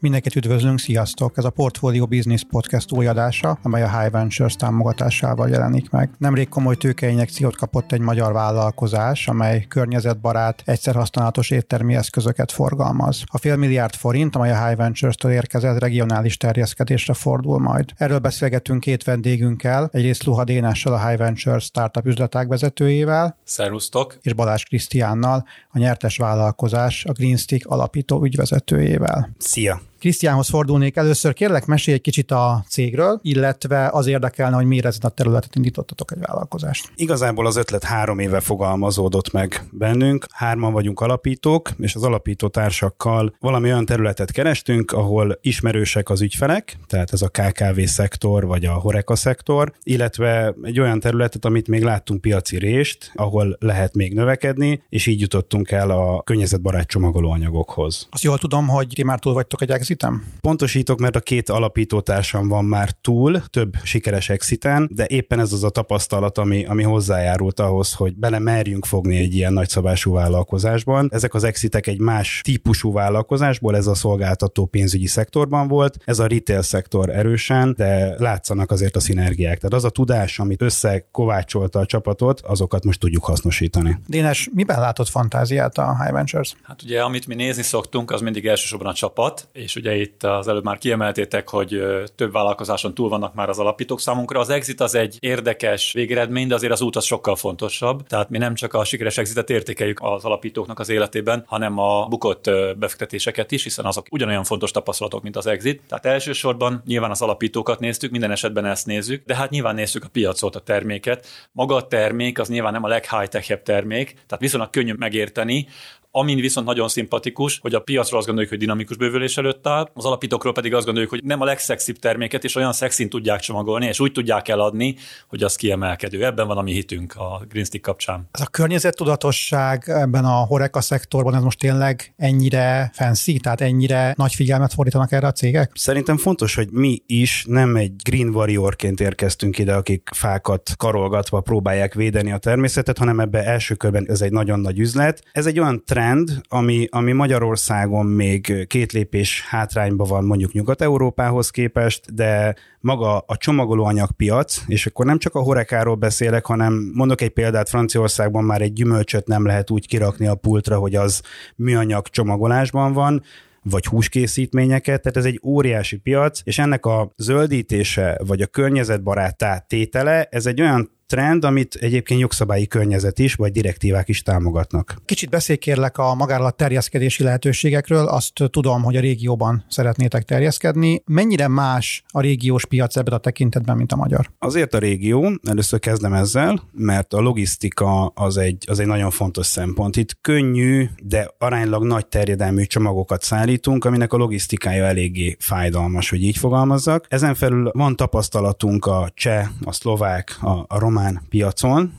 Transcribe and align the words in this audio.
Mindenkit 0.00 0.36
üdvözlünk, 0.36 0.78
sziasztok! 0.78 1.36
Ez 1.36 1.44
a 1.44 1.50
Portfolio 1.50 2.06
Business 2.06 2.42
Podcast 2.48 2.92
új 2.92 3.06
adása, 3.06 3.58
amely 3.62 3.82
a 3.82 4.00
High 4.00 4.10
Ventures 4.10 4.56
támogatásával 4.56 5.48
jelenik 5.48 5.90
meg. 5.90 6.10
Nemrég 6.18 6.48
komoly 6.48 6.76
tőkeinjekciót 6.76 7.56
kapott 7.56 7.92
egy 7.92 8.00
magyar 8.00 8.32
vállalkozás, 8.32 9.28
amely 9.28 9.64
környezetbarát, 9.68 10.62
egyszer 10.64 10.94
használatos 10.94 11.50
éttermi 11.50 11.94
eszközöket 11.94 12.52
forgalmaz. 12.52 13.22
A 13.26 13.38
fél 13.38 13.56
milliárd 13.56 13.94
forint, 13.94 14.36
amely 14.36 14.52
a 14.52 14.66
High 14.66 14.76
Ventures-től 14.76 15.30
érkezett, 15.30 15.78
regionális 15.78 16.36
terjeszkedésre 16.36 17.14
fordul 17.14 17.58
majd. 17.58 17.92
Erről 17.96 18.18
beszélgetünk 18.18 18.80
két 18.80 19.04
vendégünkkel, 19.04 19.88
egyrészt 19.92 20.24
Luha 20.24 20.44
Dénással, 20.44 20.92
a 20.92 21.08
High 21.08 21.18
Ventures 21.18 21.64
startup 21.64 22.06
üzletág 22.06 22.48
vezetőjével. 22.48 23.38
Szervusztok! 23.44 24.18
És 24.22 24.32
Balázs 24.32 24.62
Krisztiánnal, 24.62 25.44
a 25.70 25.78
nyertes 25.78 26.16
vállalkozás, 26.16 27.04
a 27.04 27.12
Greenstick 27.12 27.66
alapító 27.66 28.24
ügyvezetőjével. 28.24 29.34
Szia! 29.38 29.80
Krisztiánhoz 29.98 30.48
fordulnék 30.48 30.96
először. 30.96 31.32
Kérlek, 31.32 31.66
mesélj 31.66 31.96
egy 31.96 32.02
kicsit 32.02 32.30
a 32.30 32.64
cégről, 32.68 33.18
illetve 33.22 33.88
az 33.92 34.06
érdekelne, 34.06 34.56
hogy 34.56 34.66
miért 34.66 34.84
ezen 34.84 35.00
a 35.02 35.08
területet 35.08 35.56
indítottatok 35.56 36.12
egy 36.12 36.18
vállalkozást. 36.20 36.92
Igazából 36.94 37.46
az 37.46 37.56
ötlet 37.56 37.84
három 37.84 38.18
éve 38.18 38.40
fogalmazódott 38.40 39.32
meg 39.32 39.64
bennünk. 39.70 40.26
Hárman 40.30 40.72
vagyunk 40.72 41.00
alapítók, 41.00 41.70
és 41.78 41.94
az 41.94 42.02
alapító 42.02 42.48
társakkal 42.48 43.36
valami 43.40 43.70
olyan 43.70 43.84
területet 43.84 44.30
kerestünk, 44.30 44.92
ahol 44.92 45.38
ismerősek 45.40 46.10
az 46.10 46.20
ügyfelek, 46.20 46.76
tehát 46.86 47.12
ez 47.12 47.22
a 47.22 47.28
KKV 47.28 47.80
szektor, 47.84 48.46
vagy 48.46 48.64
a 48.64 48.72
Horeca 48.72 49.16
szektor, 49.16 49.72
illetve 49.82 50.54
egy 50.62 50.80
olyan 50.80 51.00
területet, 51.00 51.44
amit 51.44 51.68
még 51.68 51.82
láttunk 51.82 52.20
piaci 52.20 52.58
rést, 52.58 53.10
ahol 53.14 53.56
lehet 53.60 53.94
még 53.94 54.14
növekedni, 54.14 54.82
és 54.88 55.06
így 55.06 55.20
jutottunk 55.20 55.70
el 55.70 55.90
a 55.90 56.22
környezetbarát 56.22 56.86
csomagolóanyagokhoz. 56.86 58.08
Azt 58.10 58.22
jól 58.22 58.38
tudom, 58.38 58.68
hogy 58.68 58.86
ti 58.94 59.04
már 59.04 59.18
túl 59.18 59.32
vagytok 59.32 59.62
egy 59.62 59.70
exitem? 59.88 60.24
Pontosítok, 60.40 60.98
mert 60.98 61.16
a 61.16 61.20
két 61.20 61.48
alapítótársam 61.48 62.48
van 62.48 62.64
már 62.64 62.90
túl, 62.90 63.42
több 63.46 63.74
sikeres 63.82 64.28
exiten, 64.28 64.90
de 64.92 65.06
éppen 65.06 65.40
ez 65.40 65.52
az 65.52 65.64
a 65.64 65.70
tapasztalat, 65.70 66.38
ami, 66.38 66.64
ami 66.64 66.82
hozzájárult 66.82 67.60
ahhoz, 67.60 67.92
hogy 67.92 68.16
bele 68.16 68.38
merjünk 68.38 68.84
fogni 68.84 69.16
egy 69.16 69.34
ilyen 69.34 69.52
nagyszabású 69.52 70.12
vállalkozásban. 70.12 71.08
Ezek 71.12 71.34
az 71.34 71.44
exitek 71.44 71.86
egy 71.86 72.00
más 72.00 72.40
típusú 72.44 72.92
vállalkozásból, 72.92 73.76
ez 73.76 73.86
a 73.86 73.94
szolgáltató 73.94 74.66
pénzügyi 74.66 75.06
szektorban 75.06 75.68
volt, 75.68 75.96
ez 76.04 76.18
a 76.18 76.26
retail 76.26 76.62
szektor 76.62 77.10
erősen, 77.10 77.74
de 77.76 78.14
látszanak 78.18 78.70
azért 78.70 78.96
a 78.96 79.00
szinergiák. 79.00 79.58
Tehát 79.58 79.74
az 79.74 79.84
a 79.84 79.90
tudás, 79.90 80.38
amit 80.38 80.62
összekovácsolta 80.62 81.78
a 81.78 81.86
csapatot, 81.86 82.40
azokat 82.40 82.84
most 82.84 83.00
tudjuk 83.00 83.24
hasznosítani. 83.24 83.98
Dénes, 84.06 84.50
miben 84.54 84.80
látott 84.80 85.08
fantáziát 85.08 85.78
a 85.78 85.96
High 86.02 86.12
Ventures? 86.12 86.54
Hát 86.62 86.82
ugye, 86.82 87.02
amit 87.02 87.26
mi 87.26 87.34
nézni 87.34 87.62
szoktunk, 87.62 88.10
az 88.10 88.20
mindig 88.20 88.46
elsősorban 88.46 88.86
a 88.86 88.94
csapat, 88.94 89.48
és 89.52 89.76
ugye 89.78 89.96
itt 89.96 90.22
az 90.22 90.48
előbb 90.48 90.64
már 90.64 90.78
kiemeltétek, 90.78 91.48
hogy 91.48 91.82
több 92.14 92.32
vállalkozáson 92.32 92.94
túl 92.94 93.08
vannak 93.08 93.34
már 93.34 93.48
az 93.48 93.58
alapítók 93.58 94.00
számunkra. 94.00 94.40
Az 94.40 94.50
exit 94.50 94.80
az 94.80 94.94
egy 94.94 95.16
érdekes 95.20 95.92
végeredmény, 95.92 96.48
de 96.48 96.54
azért 96.54 96.72
az 96.72 96.80
út 96.80 96.96
az 96.96 97.04
sokkal 97.04 97.36
fontosabb. 97.36 98.06
Tehát 98.06 98.30
mi 98.30 98.38
nem 98.38 98.54
csak 98.54 98.74
a 98.74 98.84
sikeres 98.84 99.18
exitet 99.18 99.50
értékeljük 99.50 99.98
az 100.02 100.24
alapítóknak 100.24 100.78
az 100.78 100.88
életében, 100.88 101.44
hanem 101.46 101.78
a 101.78 102.06
bukott 102.06 102.50
befektetéseket 102.78 103.52
is, 103.52 103.62
hiszen 103.62 103.84
azok 103.84 104.06
ugyanolyan 104.10 104.44
fontos 104.44 104.70
tapasztalatok, 104.70 105.22
mint 105.22 105.36
az 105.36 105.46
exit. 105.46 105.82
Tehát 105.88 106.06
elsősorban 106.06 106.82
nyilván 106.86 107.10
az 107.10 107.22
alapítókat 107.22 107.80
néztük, 107.80 108.10
minden 108.10 108.30
esetben 108.30 108.64
ezt 108.64 108.86
nézzük, 108.86 109.24
de 109.24 109.34
hát 109.34 109.50
nyilván 109.50 109.74
nézzük 109.74 110.04
a 110.04 110.08
piacot, 110.12 110.56
a 110.56 110.60
terméket. 110.60 111.26
Maga 111.52 111.74
a 111.74 111.86
termék 111.86 112.38
az 112.38 112.48
nyilván 112.48 112.72
nem 112.72 112.84
a 112.84 112.88
leghigh-tech 112.88 113.62
termék, 113.62 114.10
tehát 114.10 114.38
viszonylag 114.38 114.70
könnyű 114.70 114.92
megérteni, 114.92 115.66
Amin 116.10 116.40
viszont 116.40 116.66
nagyon 116.66 116.88
szimpatikus, 116.88 117.58
hogy 117.58 117.74
a 117.74 117.80
piacról 117.80 118.18
azt 118.18 118.26
gondoljuk, 118.26 118.52
hogy 118.52 118.62
dinamikus 118.62 118.96
bővülés 118.96 119.36
előtt 119.36 119.66
áll, 119.66 119.90
az 119.94 120.04
alapítókról 120.04 120.52
pedig 120.52 120.74
azt 120.74 120.84
gondoljuk, 120.84 121.10
hogy 121.10 121.24
nem 121.24 121.40
a 121.40 121.44
legszexibb 121.44 121.96
terméket, 121.96 122.44
és 122.44 122.54
olyan 122.54 122.72
szexin 122.72 123.08
tudják 123.08 123.40
csomagolni, 123.40 123.86
és 123.86 124.00
úgy 124.00 124.12
tudják 124.12 124.48
eladni, 124.48 124.96
hogy 125.28 125.42
az 125.42 125.56
kiemelkedő. 125.56 126.24
Ebben 126.24 126.46
van 126.46 126.56
a 126.56 126.62
mi 126.62 126.72
hitünk 126.72 127.14
a 127.14 127.42
Greenstick 127.48 127.84
kapcsán. 127.84 128.28
Ez 128.32 128.40
a 128.40 128.46
környezettudatosság 128.46 129.82
ebben 129.86 130.24
a 130.24 130.44
horeka 130.44 130.80
szektorban, 130.80 131.34
ez 131.34 131.42
most 131.42 131.58
tényleg 131.58 132.14
ennyire 132.16 132.90
fancy, 132.94 133.38
tehát 133.38 133.60
ennyire 133.60 134.14
nagy 134.16 134.34
figyelmet 134.34 134.72
fordítanak 134.72 135.12
erre 135.12 135.26
a 135.26 135.32
cégek? 135.32 135.70
Szerintem 135.74 136.16
fontos, 136.16 136.54
hogy 136.54 136.68
mi 136.70 137.02
is 137.06 137.44
nem 137.48 137.76
egy 137.76 137.92
green 138.02 138.28
warriorként 138.28 139.00
érkeztünk 139.00 139.58
ide, 139.58 139.74
akik 139.74 140.10
fákat 140.14 140.72
karolgatva 140.76 141.40
próbálják 141.40 141.94
védeni 141.94 142.32
a 142.32 142.38
természetet, 142.38 142.98
hanem 142.98 143.20
ebbe 143.20 143.44
első 143.44 143.74
körben 143.74 144.06
ez 144.08 144.20
egy 144.20 144.32
nagyon 144.32 144.60
nagy 144.60 144.78
üzlet. 144.78 145.22
Ez 145.32 145.46
egy 145.46 145.58
olyan 145.58 145.82
trend, 145.84 145.96
trend, 145.98 146.40
ami, 146.48 146.86
ami 146.90 147.12
Magyarországon 147.12 148.06
még 148.06 148.66
két 148.66 148.92
lépés 148.92 149.44
hátrányban 149.48 150.08
van 150.08 150.24
mondjuk 150.24 150.52
Nyugat-Európához 150.52 151.50
képest, 151.50 152.14
de 152.14 152.54
maga 152.80 153.18
a 153.18 153.36
csomagolóanyagpiac, 153.36 154.62
és 154.66 154.86
akkor 154.86 155.06
nem 155.06 155.18
csak 155.18 155.34
a 155.34 155.40
horekáról 155.40 155.94
beszélek, 155.94 156.46
hanem 156.46 156.90
mondok 156.94 157.20
egy 157.20 157.30
példát, 157.30 157.68
Franciaországban 157.68 158.44
már 158.44 158.62
egy 158.62 158.72
gyümölcsöt 158.72 159.26
nem 159.26 159.46
lehet 159.46 159.70
úgy 159.70 159.86
kirakni 159.86 160.26
a 160.26 160.34
pultra, 160.34 160.78
hogy 160.78 160.94
az 160.94 161.22
műanyag 161.56 162.08
csomagolásban 162.08 162.92
van, 162.92 163.22
vagy 163.62 163.86
húskészítményeket, 163.86 165.02
tehát 165.02 165.16
ez 165.16 165.24
egy 165.24 165.40
óriási 165.44 165.96
piac, 165.96 166.40
és 166.44 166.58
ennek 166.58 166.86
a 166.86 167.12
zöldítése, 167.16 168.18
vagy 168.26 168.40
a 168.40 168.46
környezetbarát 168.46 169.64
tétele, 169.68 170.28
ez 170.30 170.46
egy 170.46 170.60
olyan 170.60 170.97
trend, 171.08 171.44
amit 171.44 171.74
egyébként 171.74 172.20
jogszabályi 172.20 172.66
környezet 172.66 173.18
is, 173.18 173.34
vagy 173.34 173.52
direktívák 173.52 174.08
is 174.08 174.22
támogatnak. 174.22 174.96
Kicsit 175.04 175.30
beszélj 175.30 175.58
kérlek 175.58 175.98
a 175.98 176.14
magáról 176.14 176.50
terjeszkedési 176.50 177.22
lehetőségekről. 177.22 178.06
Azt 178.06 178.32
tudom, 178.50 178.82
hogy 178.82 178.96
a 178.96 179.00
régióban 179.00 179.64
szeretnétek 179.68 180.22
terjeszkedni. 180.22 181.02
Mennyire 181.06 181.48
más 181.48 182.02
a 182.08 182.20
régiós 182.20 182.66
piac 182.66 182.96
ebben 182.96 183.14
a 183.14 183.18
tekintetben, 183.18 183.76
mint 183.76 183.92
a 183.92 183.96
magyar? 183.96 184.30
Azért 184.38 184.74
a 184.74 184.78
régió, 184.78 185.38
először 185.48 185.78
kezdem 185.78 186.12
ezzel, 186.12 186.62
mert 186.72 187.12
a 187.12 187.20
logisztika 187.20 188.06
az 188.06 188.36
egy, 188.36 188.64
az 188.68 188.78
egy 188.78 188.86
nagyon 188.86 189.10
fontos 189.10 189.46
szempont. 189.46 189.96
Itt 189.96 190.18
könnyű, 190.20 190.88
de 191.02 191.30
aránylag 191.38 191.84
nagy 191.84 192.06
terjedelmű 192.06 192.62
csomagokat 192.62 193.22
szállítunk, 193.22 193.84
aminek 193.84 194.12
a 194.12 194.16
logisztikája 194.16 194.84
eléggé 194.84 195.36
fájdalmas, 195.38 196.10
hogy 196.10 196.22
így 196.22 196.36
fogalmazzak. 196.36 197.06
Ezen 197.08 197.34
felül 197.34 197.70
van 197.74 197.96
tapasztalatunk 197.96 198.86
a 198.86 199.10
cseh, 199.14 199.46
a 199.64 199.72
szlovák, 199.72 200.36
a, 200.40 200.64
a 200.68 200.78
román 200.78 200.96
román 200.98 201.22
piacon, 201.28 201.92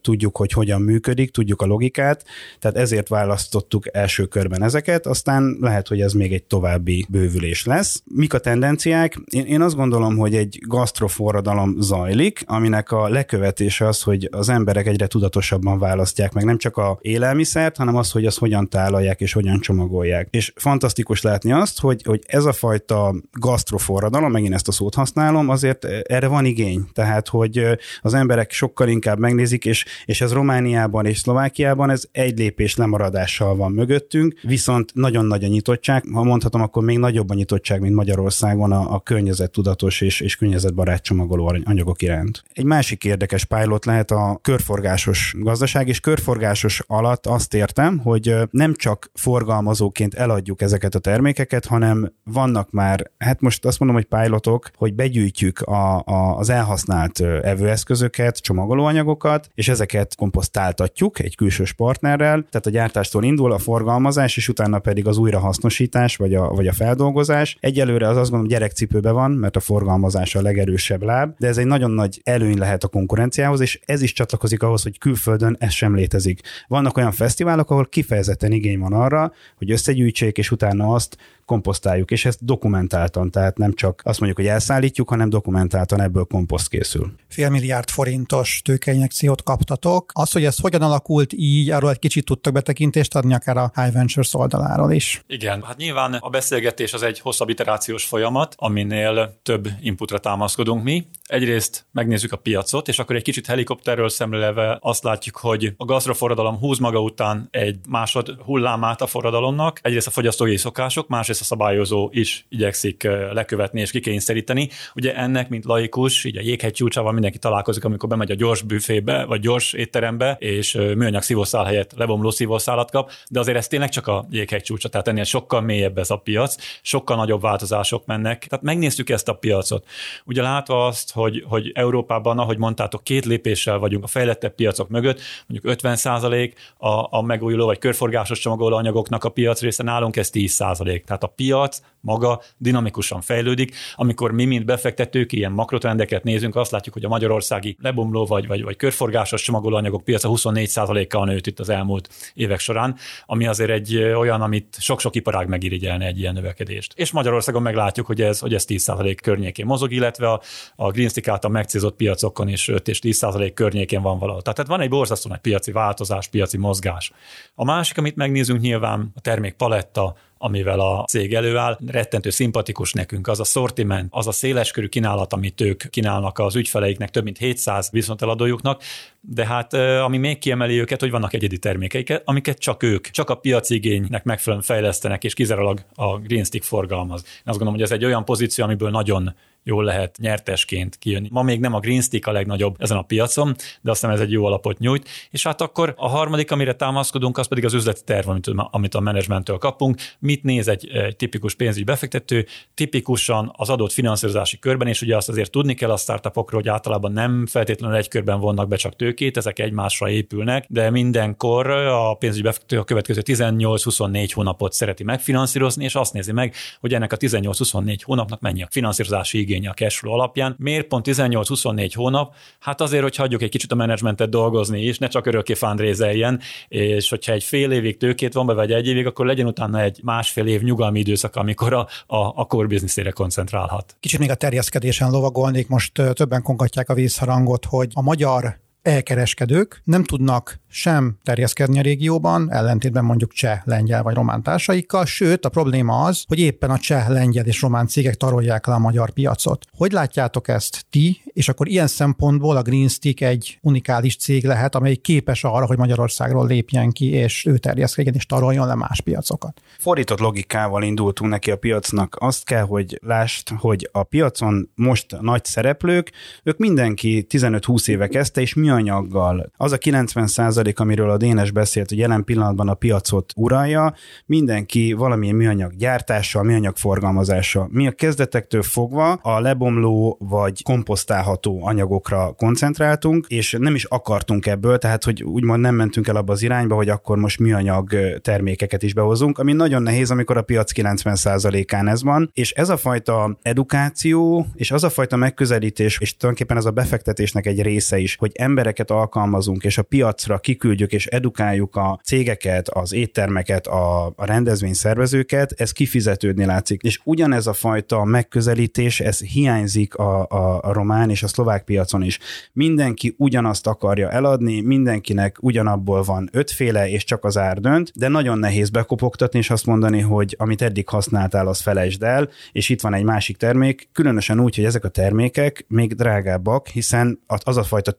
tudjuk, 0.00 0.36
hogy 0.36 0.52
hogyan 0.52 0.82
működik, 0.82 1.30
tudjuk 1.30 1.62
a 1.62 1.66
logikát, 1.66 2.24
tehát 2.58 2.76
ezért 2.76 3.08
választottuk 3.08 3.84
első 3.92 4.24
körben 4.24 4.62
ezeket, 4.62 5.06
aztán 5.06 5.56
lehet, 5.60 5.88
hogy 5.88 6.00
ez 6.00 6.12
még 6.12 6.32
egy 6.32 6.44
további 6.44 7.06
bővülés 7.08 7.64
lesz. 7.64 8.02
Mik 8.04 8.34
a 8.34 8.38
tendenciák? 8.38 9.18
Én, 9.24 9.44
én 9.44 9.60
azt 9.60 9.74
gondolom, 9.76 10.16
hogy 10.16 10.34
egy 10.34 10.58
gasztroforradalom 10.66 11.74
zajlik, 11.80 12.42
aminek 12.46 12.90
a 12.92 13.08
lekövetése 13.08 13.86
az, 13.86 14.02
hogy 14.02 14.28
az 14.30 14.48
emberek 14.48 14.86
egyre 14.86 15.06
tudatosabban 15.06 15.78
választják 15.78 16.32
meg 16.32 16.44
nem 16.44 16.58
csak 16.58 16.76
a 16.76 16.98
élelmiszert, 17.00 17.76
hanem 17.76 17.96
az, 17.96 18.10
hogy 18.10 18.26
azt 18.26 18.38
hogyan 18.38 18.68
tálalják 18.68 19.20
és 19.20 19.32
hogyan 19.32 19.60
csomagolják. 19.60 20.28
És 20.30 20.52
fantasztikus 20.56 21.22
látni 21.22 21.52
azt, 21.52 21.80
hogy, 21.80 22.02
hogy 22.04 22.22
ez 22.26 22.44
a 22.44 22.52
fajta 22.52 23.14
gasztroforradalom, 23.32 24.30
megint 24.30 24.54
ezt 24.54 24.68
a 24.68 24.72
szót 24.72 24.94
használom, 24.94 25.48
azért 25.48 25.84
erre 25.84 26.26
van 26.26 26.44
igény. 26.44 26.86
Tehát, 26.92 27.28
hogy 27.28 27.66
az 28.02 28.14
emberek 28.14 28.45
emberek 28.46 28.52
sokkal 28.52 28.88
inkább 28.88 29.18
megnézik, 29.18 29.64
és, 29.64 29.84
és 30.04 30.20
ez 30.20 30.32
Romániában 30.32 31.06
és 31.06 31.18
Szlovákiában 31.18 31.90
ez 31.90 32.04
egy 32.12 32.38
lépés 32.38 32.76
lemaradással 32.76 33.56
van 33.56 33.72
mögöttünk, 33.72 34.34
viszont 34.42 34.94
nagyon 34.94 35.24
nagy 35.24 35.44
a 35.44 35.48
nyitottság, 35.48 36.04
ha 36.12 36.22
mondhatom, 36.22 36.62
akkor 36.62 36.84
még 36.84 36.98
nagyobb 36.98 37.30
a 37.30 37.34
nyitottság, 37.34 37.80
mint 37.80 37.94
Magyarországon 37.94 38.72
a, 38.72 38.94
a 38.94 39.00
környezettudatos 39.00 40.00
és, 40.00 40.20
és 40.20 40.36
környezetbarát 40.36 41.02
csomagoló 41.02 41.54
anyagok 41.64 42.02
iránt. 42.02 42.42
Egy 42.52 42.64
másik 42.64 43.04
érdekes 43.04 43.44
pilot 43.44 43.84
lehet 43.84 44.10
a 44.10 44.38
körforgásos 44.42 45.34
gazdaság, 45.38 45.88
és 45.88 46.00
körforgásos 46.00 46.82
alatt 46.86 47.26
azt 47.26 47.54
értem, 47.54 47.98
hogy 47.98 48.34
nem 48.50 48.74
csak 48.74 49.10
forgalmazóként 49.14 50.14
eladjuk 50.14 50.60
ezeket 50.60 50.94
a 50.94 50.98
termékeket, 50.98 51.66
hanem 51.66 52.12
vannak 52.24 52.70
már, 52.70 53.10
hát 53.18 53.40
most 53.40 53.64
azt 53.64 53.78
mondom, 53.78 53.96
hogy 53.96 54.20
pilotok, 54.20 54.70
hogy 54.76 54.94
begyűjtjük 54.94 55.60
a, 55.60 56.02
a, 56.04 56.38
az 56.38 56.50
elhasznált 56.50 57.20
evőeszközöket, 57.42 58.35
csomagolóanyagokat, 58.40 59.50
és 59.54 59.68
ezeket 59.68 60.14
komposztáltatjuk 60.14 61.18
egy 61.18 61.36
külsős 61.36 61.72
partnerrel, 61.72 62.46
tehát 62.50 62.66
a 62.66 62.70
gyártástól 62.70 63.24
indul 63.24 63.52
a 63.52 63.58
forgalmazás, 63.58 64.36
és 64.36 64.48
utána 64.48 64.78
pedig 64.78 65.06
az 65.06 65.18
újrahasznosítás, 65.18 66.16
vagy 66.16 66.34
a, 66.34 66.48
vagy 66.48 66.66
a 66.66 66.72
feldolgozás. 66.72 67.56
Egyelőre 67.60 68.08
az 68.08 68.16
azt 68.16 68.30
gondolom 68.30 68.46
gyerekcipőbe 68.46 69.10
van, 69.10 69.30
mert 69.30 69.56
a 69.56 69.60
forgalmazás 69.60 70.34
a 70.34 70.42
legerősebb 70.42 71.02
láb, 71.02 71.34
de 71.38 71.46
ez 71.46 71.58
egy 71.58 71.66
nagyon 71.66 71.90
nagy 71.90 72.20
előny 72.24 72.58
lehet 72.58 72.84
a 72.84 72.88
konkurenciához, 72.88 73.60
és 73.60 73.80
ez 73.84 74.02
is 74.02 74.12
csatlakozik 74.12 74.62
ahhoz, 74.62 74.82
hogy 74.82 74.98
külföldön 74.98 75.56
ez 75.58 75.72
sem 75.72 75.94
létezik. 75.94 76.40
Vannak 76.66 76.96
olyan 76.96 77.12
fesztiválok, 77.12 77.70
ahol 77.70 77.86
kifejezetten 77.86 78.52
igény 78.52 78.78
van 78.78 78.92
arra, 78.92 79.32
hogy 79.56 79.70
összegyűjtsék, 79.70 80.38
és 80.38 80.50
utána 80.50 80.94
azt 80.94 81.16
komposztáljuk, 81.46 82.10
és 82.10 82.24
ezt 82.24 82.44
dokumentáltan, 82.44 83.30
tehát 83.30 83.58
nem 83.58 83.74
csak 83.74 84.00
azt 84.04 84.20
mondjuk, 84.20 84.40
hogy 84.40 84.54
elszállítjuk, 84.54 85.08
hanem 85.08 85.28
dokumentáltan 85.28 86.00
ebből 86.00 86.24
komposzt 86.24 86.68
készül. 86.68 87.12
Fél 87.28 87.50
milliárd 87.50 87.88
forint 87.90 88.14
forintos 88.16 88.60
tőkeinjekciót 88.64 89.42
kaptatok. 89.42 90.10
Az, 90.14 90.32
hogy 90.32 90.44
ez 90.44 90.58
hogyan 90.58 90.82
alakult 90.82 91.32
így, 91.32 91.70
arról 91.70 91.90
egy 91.90 91.98
kicsit 91.98 92.24
tudtak 92.24 92.52
betekintést 92.52 93.14
adni 93.14 93.34
akár 93.34 93.56
a 93.56 93.70
High 93.74 93.92
Ventures 93.92 94.34
oldaláról 94.34 94.92
is. 94.92 95.22
Igen, 95.26 95.62
hát 95.62 95.76
nyilván 95.76 96.14
a 96.14 96.30
beszélgetés 96.30 96.92
az 96.92 97.02
egy 97.02 97.20
hosszabb 97.20 97.48
iterációs 97.48 98.04
folyamat, 98.04 98.54
aminél 98.58 99.38
több 99.42 99.68
inputra 99.80 100.18
támaszkodunk 100.18 100.82
mi. 100.82 101.06
Egyrészt 101.24 101.86
megnézzük 101.92 102.32
a 102.32 102.36
piacot, 102.36 102.88
és 102.88 102.98
akkor 102.98 103.16
egy 103.16 103.22
kicsit 103.22 103.46
helikopterről 103.46 104.08
szemlélve 104.08 104.78
azt 104.80 105.02
látjuk, 105.02 105.36
hogy 105.36 105.74
a 105.76 105.84
gazdaforradalom 105.84 106.58
húz 106.58 106.78
maga 106.78 107.00
után 107.00 107.48
egy 107.50 107.78
másod 107.88 108.36
hullámát 108.44 109.00
a 109.00 109.06
forradalomnak. 109.06 109.78
Egyrészt 109.82 110.06
a 110.06 110.10
fogyasztói 110.10 110.56
szokások, 110.56 111.08
másrészt 111.08 111.35
a 111.40 111.44
szabályozó 111.44 112.08
is 112.12 112.46
igyekszik 112.48 113.02
lekövetni 113.32 113.80
és 113.80 113.90
kikényszeríteni. 113.90 114.68
Ugye 114.94 115.16
ennek, 115.16 115.48
mint 115.48 115.64
laikus, 115.64 116.24
így 116.24 116.36
a 116.36 116.40
jéghegy 116.40 116.72
csúcsával 116.72 117.12
mindenki 117.12 117.38
találkozik, 117.38 117.84
amikor 117.84 118.08
bemegy 118.08 118.30
a 118.30 118.34
gyors 118.34 118.62
büfébe, 118.62 119.24
vagy 119.24 119.40
gyors 119.40 119.72
étterembe, 119.72 120.36
és 120.38 120.72
műanyag 120.72 121.22
szívószál 121.22 121.64
helyett 121.64 121.92
lebomló 121.96 122.30
szívószálat 122.30 122.90
kap, 122.90 123.10
de 123.28 123.40
azért 123.40 123.56
ez 123.56 123.68
tényleg 123.68 123.88
csak 123.88 124.06
a 124.06 124.26
jéghegy 124.30 124.62
csúcsa, 124.62 124.88
tehát 124.88 125.08
ennél 125.08 125.24
sokkal 125.24 125.60
mélyebb 125.60 125.98
ez 125.98 126.10
a 126.10 126.16
piac, 126.16 126.56
sokkal 126.82 127.16
nagyobb 127.16 127.40
változások 127.40 128.06
mennek. 128.06 128.46
Tehát 128.46 128.64
megnéztük 128.64 129.10
ezt 129.10 129.28
a 129.28 129.34
piacot. 129.34 129.86
Ugye 130.24 130.42
látva 130.42 130.86
azt, 130.86 131.12
hogy, 131.12 131.44
hogy 131.48 131.70
Európában, 131.74 132.38
ahogy 132.38 132.58
mondtátok, 132.58 133.04
két 133.04 133.24
lépéssel 133.24 133.78
vagyunk 133.78 134.04
a 134.04 134.06
fejlettebb 134.06 134.54
piacok 134.54 134.88
mögött, 134.88 135.20
mondjuk 135.46 135.74
50% 135.82 136.52
a, 136.76 137.16
a 137.16 137.22
megújuló 137.22 137.64
vagy 137.64 137.78
körforgásos 137.78 138.38
csomagoló 138.38 138.76
anyagoknak 138.76 139.24
a 139.24 139.28
piac 139.28 139.60
része, 139.60 139.82
nálunk 139.82 140.16
ez 140.16 140.30
10 140.30 140.56
Tehát 140.56 141.22
a 141.26 141.32
piac 141.34 141.80
maga 142.06 142.40
dinamikusan 142.56 143.20
fejlődik. 143.20 143.74
Amikor 143.94 144.32
mi, 144.32 144.44
mint 144.44 144.64
befektetők, 144.64 145.32
ilyen 145.32 145.52
makrotrendeket 145.52 146.24
nézünk, 146.24 146.56
azt 146.56 146.70
látjuk, 146.70 146.94
hogy 146.94 147.04
a 147.04 147.08
magyarországi 147.08 147.76
lebomló 147.80 148.26
vagy, 148.26 148.46
vagy, 148.46 148.62
vagy 148.62 148.76
körforgásos 148.76 149.42
csomagolóanyagok 149.42 150.04
piaca 150.04 150.28
24%-kal 150.32 151.24
nőtt 151.24 151.46
itt 151.46 151.60
az 151.60 151.68
elmúlt 151.68 152.08
évek 152.34 152.58
során, 152.58 152.96
ami 153.26 153.46
azért 153.46 153.70
egy 153.70 153.96
olyan, 153.96 154.42
amit 154.42 154.76
sok-sok 154.78 155.14
iparág 155.14 155.48
megirigyelne 155.48 156.06
egy 156.06 156.18
ilyen 156.18 156.34
növekedést. 156.34 156.92
És 156.96 157.10
Magyarországon 157.10 157.62
meglátjuk, 157.62 158.06
hogy 158.06 158.22
ez, 158.22 158.38
hogy 158.38 158.54
ez 158.54 158.64
10% 158.68 159.16
környékén 159.22 159.66
mozog, 159.66 159.92
illetve 159.92 160.30
a, 160.30 160.40
a 160.76 160.90
Green 160.90 161.08
Stick 161.08 161.28
által 161.28 161.50
megcélzott 161.50 161.96
piacokon 161.96 162.48
is 162.48 162.68
5 162.68 162.88
és 162.88 162.98
10% 163.02 163.50
környékén 163.54 164.02
van 164.02 164.18
valahol. 164.18 164.42
Tehát 164.42 164.66
van 164.66 164.80
egy 164.80 164.88
borzasztó 164.88 165.28
nagy 165.28 165.38
piaci 165.38 165.72
változás, 165.72 166.28
piaci 166.28 166.56
mozgás. 166.56 167.12
A 167.54 167.64
másik, 167.64 167.98
amit 167.98 168.16
megnézünk 168.16 168.60
nyilván 168.60 169.12
a 169.14 169.20
termék 169.20 169.54
paletta, 169.54 170.16
amivel 170.38 170.80
a 170.80 171.04
cég 171.04 171.34
előáll. 171.34 171.78
Rettentő 171.86 172.30
szimpatikus 172.30 172.92
nekünk 172.92 173.28
az 173.28 173.40
a 173.40 173.44
sortiment, 173.44 174.08
az 174.10 174.26
a 174.26 174.32
széleskörű 174.32 174.86
kínálat, 174.86 175.32
amit 175.32 175.60
ők 175.60 175.90
kínálnak 175.90 176.38
az 176.38 176.56
ügyfeleiknek, 176.56 177.10
több 177.10 177.24
mint 177.24 177.38
700 177.38 177.90
viszonteladójuknak, 177.90 178.82
de 179.20 179.46
hát 179.46 179.72
ami 179.74 180.18
még 180.18 180.38
kiemeli 180.38 180.80
őket, 180.80 181.00
hogy 181.00 181.10
vannak 181.10 181.32
egyedi 181.32 181.58
termékeik, 181.58 182.22
amiket 182.24 182.58
csak 182.58 182.82
ők, 182.82 183.06
csak 183.10 183.30
a 183.30 183.34
piaci 183.34 183.74
igénynek 183.74 184.24
megfelelően 184.24 184.66
fejlesztenek, 184.66 185.24
és 185.24 185.34
kizárólag 185.34 185.84
a 185.94 186.18
Green 186.18 186.44
Stick 186.44 186.64
forgalmaz. 186.64 187.22
Én 187.24 187.30
azt 187.30 187.58
gondolom, 187.58 187.74
hogy 187.74 187.82
ez 187.82 187.90
egy 187.90 188.04
olyan 188.04 188.24
pozíció, 188.24 188.64
amiből 188.64 188.90
nagyon 188.90 189.34
jól 189.66 189.84
lehet 189.84 190.18
nyertesként 190.20 190.96
kijönni. 190.96 191.28
Ma 191.30 191.42
még 191.42 191.60
nem 191.60 191.74
a 191.74 191.80
Green 191.80 192.00
Stick 192.00 192.26
a 192.26 192.32
legnagyobb 192.32 192.74
ezen 192.78 192.96
a 192.96 193.02
piacon, 193.02 193.54
de 193.80 193.90
azt 193.90 194.00
hiszem 194.00 194.14
ez 194.14 194.20
egy 194.20 194.30
jó 194.30 194.44
alapot 194.44 194.78
nyújt. 194.78 195.08
És 195.30 195.42
hát 195.42 195.60
akkor 195.60 195.94
a 195.96 196.08
harmadik, 196.08 196.50
amire 196.50 196.74
támaszkodunk, 196.74 197.38
az 197.38 197.46
pedig 197.46 197.64
az 197.64 197.74
üzleti 197.74 198.00
terv, 198.04 198.28
amit, 198.28 198.50
amit 198.70 198.94
a 198.94 199.00
menedzsmenttől 199.00 199.58
kapunk. 199.58 200.00
Mit 200.18 200.42
néz 200.42 200.68
egy, 200.68 200.88
egy 200.88 201.16
tipikus 201.16 201.54
pénzügyi 201.54 201.84
befektető? 201.84 202.46
Tipikusan 202.74 203.52
az 203.56 203.68
adott 203.68 203.92
finanszírozási 203.92 204.58
körben, 204.58 204.88
és 204.88 205.02
ugye 205.02 205.16
azt 205.16 205.28
azért 205.28 205.50
tudni 205.50 205.74
kell 205.74 205.90
a 205.90 205.96
startupokról, 205.96 206.60
hogy 206.60 206.70
általában 206.70 207.12
nem 207.12 207.46
feltétlenül 207.46 207.96
egy 207.96 208.08
körben 208.08 208.40
vonnak 208.40 208.68
be 208.68 208.76
csak 208.76 208.96
tőkét, 208.96 209.36
ezek 209.36 209.58
egymásra 209.58 210.10
épülnek, 210.10 210.66
de 210.68 210.90
mindenkor 210.90 211.70
a 211.70 212.14
pénzügyi 212.14 212.42
befektető 212.42 212.78
a 212.78 212.84
következő 212.84 213.22
18-24 213.24 214.30
hónapot 214.34 214.72
szereti 214.72 215.04
megfinanszírozni, 215.04 215.84
és 215.84 215.94
azt 215.94 216.12
nézi 216.12 216.32
meg, 216.32 216.54
hogy 216.80 216.94
ennek 216.94 217.12
a 217.12 217.16
18-24 217.16 217.98
hónapnak 218.02 218.40
mennyi 218.40 218.62
a 218.62 218.68
finanszírozási 218.70 219.38
igény 219.38 219.55
igénye 219.56 219.70
a 219.70 219.74
cashflow 219.74 220.12
alapján. 220.12 220.54
Miért 220.58 220.86
pont 220.86 221.06
18-24 221.08 221.90
hónap? 221.94 222.34
Hát 222.60 222.80
azért, 222.80 223.02
hogy 223.02 223.16
hagyjuk 223.16 223.42
egy 223.42 223.50
kicsit 223.50 223.72
a 223.72 223.74
menedzsmentet 223.74 224.28
dolgozni 224.28 224.82
is, 224.82 224.98
ne 224.98 225.08
csak 225.08 225.26
örökké 225.26 225.54
fundraiseljen, 225.54 226.40
és 226.68 227.08
hogyha 227.08 227.32
egy 227.32 227.44
fél 227.44 227.70
évig 227.72 227.96
tőkét 227.96 228.32
van 228.32 228.46
be, 228.46 228.52
vagy 228.52 228.72
egy 228.72 228.86
évig, 228.86 229.06
akkor 229.06 229.26
legyen 229.26 229.46
utána 229.46 229.80
egy 229.80 230.00
másfél 230.02 230.46
év 230.46 230.62
nyugalmi 230.62 230.98
időszak, 230.98 231.36
amikor 231.36 231.72
a, 231.72 231.86
a, 232.06 232.16
a 232.16 232.44
core 232.44 232.66
businessére 232.66 233.10
koncentrálhat. 233.10 233.96
Kicsit 234.00 234.18
még 234.18 234.30
a 234.30 234.34
terjeszkedésen 234.34 235.10
lovagolnék, 235.10 235.68
most 235.68 235.92
többen 235.92 236.42
kongatják 236.42 236.88
a 236.88 236.94
vízharangot, 236.94 237.64
hogy 237.64 237.90
a 237.94 238.02
magyar 238.02 238.64
elkereskedők 238.86 239.80
nem 239.84 240.04
tudnak 240.04 240.60
sem 240.68 241.18
terjeszkedni 241.22 241.78
a 241.78 241.82
régióban, 241.82 242.52
ellentétben 242.52 243.04
mondjuk 243.04 243.32
cseh, 243.32 243.60
lengyel 243.64 244.02
vagy 244.02 244.14
román 244.14 244.42
társaikkal, 244.42 245.04
sőt 245.04 245.44
a 245.44 245.48
probléma 245.48 246.04
az, 246.04 246.24
hogy 246.26 246.38
éppen 246.38 246.70
a 246.70 246.78
cseh, 246.78 247.08
lengyel 247.08 247.46
és 247.46 247.60
román 247.60 247.86
cégek 247.86 248.14
tarolják 248.14 248.66
le 248.66 248.74
a 248.74 248.78
magyar 248.78 249.10
piacot. 249.10 249.66
Hogy 249.76 249.92
látjátok 249.92 250.48
ezt 250.48 250.86
ti, 250.90 251.22
és 251.24 251.48
akkor 251.48 251.68
ilyen 251.68 251.86
szempontból 251.86 252.56
a 252.56 252.62
Green 252.62 252.88
Stick 252.88 253.20
egy 253.20 253.58
unikális 253.62 254.16
cég 254.16 254.44
lehet, 254.44 254.74
amely 254.74 254.94
képes 254.94 255.44
arra, 255.44 255.66
hogy 255.66 255.78
Magyarországról 255.78 256.46
lépjen 256.46 256.90
ki, 256.90 257.10
és 257.10 257.46
ő 257.46 257.58
terjeszkedjen 257.58 258.14
és 258.14 258.26
taroljon 258.26 258.66
le 258.66 258.74
más 258.74 259.00
piacokat. 259.00 259.60
Fordított 259.78 260.18
logikával 260.18 260.82
indultunk 260.82 261.30
neki 261.30 261.50
a 261.50 261.56
piacnak. 261.56 262.16
Azt 262.20 262.44
kell, 262.44 262.64
hogy 262.64 262.98
lásd, 263.02 263.48
hogy 263.48 263.88
a 263.92 264.02
piacon 264.02 264.70
most 264.74 265.20
nagy 265.20 265.44
szereplők, 265.44 266.12
ők 266.42 266.58
mindenki 266.58 267.26
15-20 267.28 267.88
éve 267.88 268.08
kezdte, 268.08 268.40
és 268.40 268.54
mi 268.54 268.70
műanyaggal. 268.76 269.50
Az 269.56 269.72
a 269.72 269.78
90 269.78 270.26
százalék, 270.26 270.80
amiről 270.80 271.10
a 271.10 271.16
Dénes 271.16 271.50
beszélt, 271.50 271.88
hogy 271.88 271.98
jelen 271.98 272.24
pillanatban 272.24 272.68
a 272.68 272.74
piacot 272.74 273.32
uralja, 273.36 273.94
mindenki 274.26 274.92
valamilyen 274.92 275.34
műanyag 275.34 275.76
gyártással, 275.76 276.42
műanyag 276.42 276.76
forgalmazással. 276.76 277.68
Mi 277.72 277.86
a 277.86 277.92
kezdetektől 277.92 278.62
fogva 278.62 279.12
a 279.12 279.40
lebomló 279.40 280.16
vagy 280.20 280.62
komposztálható 280.62 281.66
anyagokra 281.66 282.32
koncentráltunk, 282.32 283.26
és 283.28 283.56
nem 283.58 283.74
is 283.74 283.84
akartunk 283.84 284.46
ebből, 284.46 284.78
tehát 284.78 285.04
hogy 285.04 285.22
úgymond 285.22 285.60
nem 285.60 285.74
mentünk 285.74 286.08
el 286.08 286.16
abba 286.16 286.32
az 286.32 286.42
irányba, 286.42 286.74
hogy 286.74 286.88
akkor 286.88 287.18
most 287.18 287.38
műanyag 287.38 287.94
termékeket 288.22 288.82
is 288.82 288.94
behozunk, 288.94 289.38
ami 289.38 289.52
nagyon 289.52 289.82
nehéz, 289.82 290.10
amikor 290.10 290.36
a 290.36 290.42
piac 290.42 290.72
90%-án 290.74 291.88
ez 291.88 292.02
van, 292.02 292.30
és 292.32 292.52
ez 292.52 292.68
a 292.68 292.76
fajta 292.76 293.38
edukáció, 293.42 294.46
és 294.54 294.70
az 294.70 294.84
a 294.84 294.90
fajta 294.90 295.16
megközelítés, 295.16 295.98
és 296.00 296.16
tulajdonképpen 296.16 296.56
ez 296.56 296.64
a 296.64 296.70
befektetésnek 296.70 297.46
egy 297.46 297.62
része 297.62 297.98
is, 297.98 298.16
hogy 298.16 298.32
embereket 298.66 298.90
alkalmazunk, 298.90 299.64
és 299.64 299.78
a 299.78 299.82
piacra 299.82 300.38
kiküldjük, 300.38 300.92
és 300.92 301.06
edukáljuk 301.06 301.76
a 301.76 302.00
cégeket, 302.04 302.68
az 302.68 302.92
éttermeket, 302.92 303.66
a, 303.66 304.06
a 304.06 304.24
rendezvényszervezőket, 304.24 305.52
ez 305.56 305.72
kifizetődni 305.72 306.44
látszik. 306.44 306.82
És 306.82 307.00
ugyanez 307.04 307.46
a 307.46 307.52
fajta 307.52 308.04
megközelítés, 308.04 309.00
ez 309.00 309.20
hiányzik 309.20 309.94
a, 309.94 310.26
a, 310.28 310.60
a 310.62 310.72
román 310.72 311.10
és 311.10 311.22
a 311.22 311.26
szlovák 311.28 311.64
piacon 311.64 312.02
is. 312.02 312.18
Mindenki 312.52 313.14
ugyanazt 313.18 313.66
akarja 313.66 314.10
eladni, 314.10 314.60
mindenkinek 314.60 315.36
ugyanabból 315.40 316.02
van 316.02 316.28
ötféle, 316.32 316.88
és 316.88 317.04
csak 317.04 317.24
az 317.24 317.36
ár 317.38 317.60
dönt, 317.60 317.92
de 317.94 318.08
nagyon 318.08 318.38
nehéz 318.38 318.70
bekopogtatni, 318.70 319.38
és 319.38 319.50
azt 319.50 319.66
mondani, 319.66 320.00
hogy 320.00 320.34
amit 320.38 320.62
eddig 320.62 320.88
használtál, 320.88 321.46
az 321.46 321.60
felejtsd 321.60 322.02
el, 322.02 322.28
és 322.52 322.68
itt 322.68 322.80
van 322.80 322.94
egy 322.94 323.04
másik 323.04 323.36
termék, 323.36 323.88
különösen 323.92 324.40
úgy, 324.40 324.54
hogy 324.54 324.64
ezek 324.64 324.84
a 324.84 324.88
termékek 324.88 325.64
még 325.68 325.94
drágábbak, 325.94 326.66
hiszen 326.66 327.20
az 327.26 327.56
a 327.56 327.62
fajta 327.62 327.92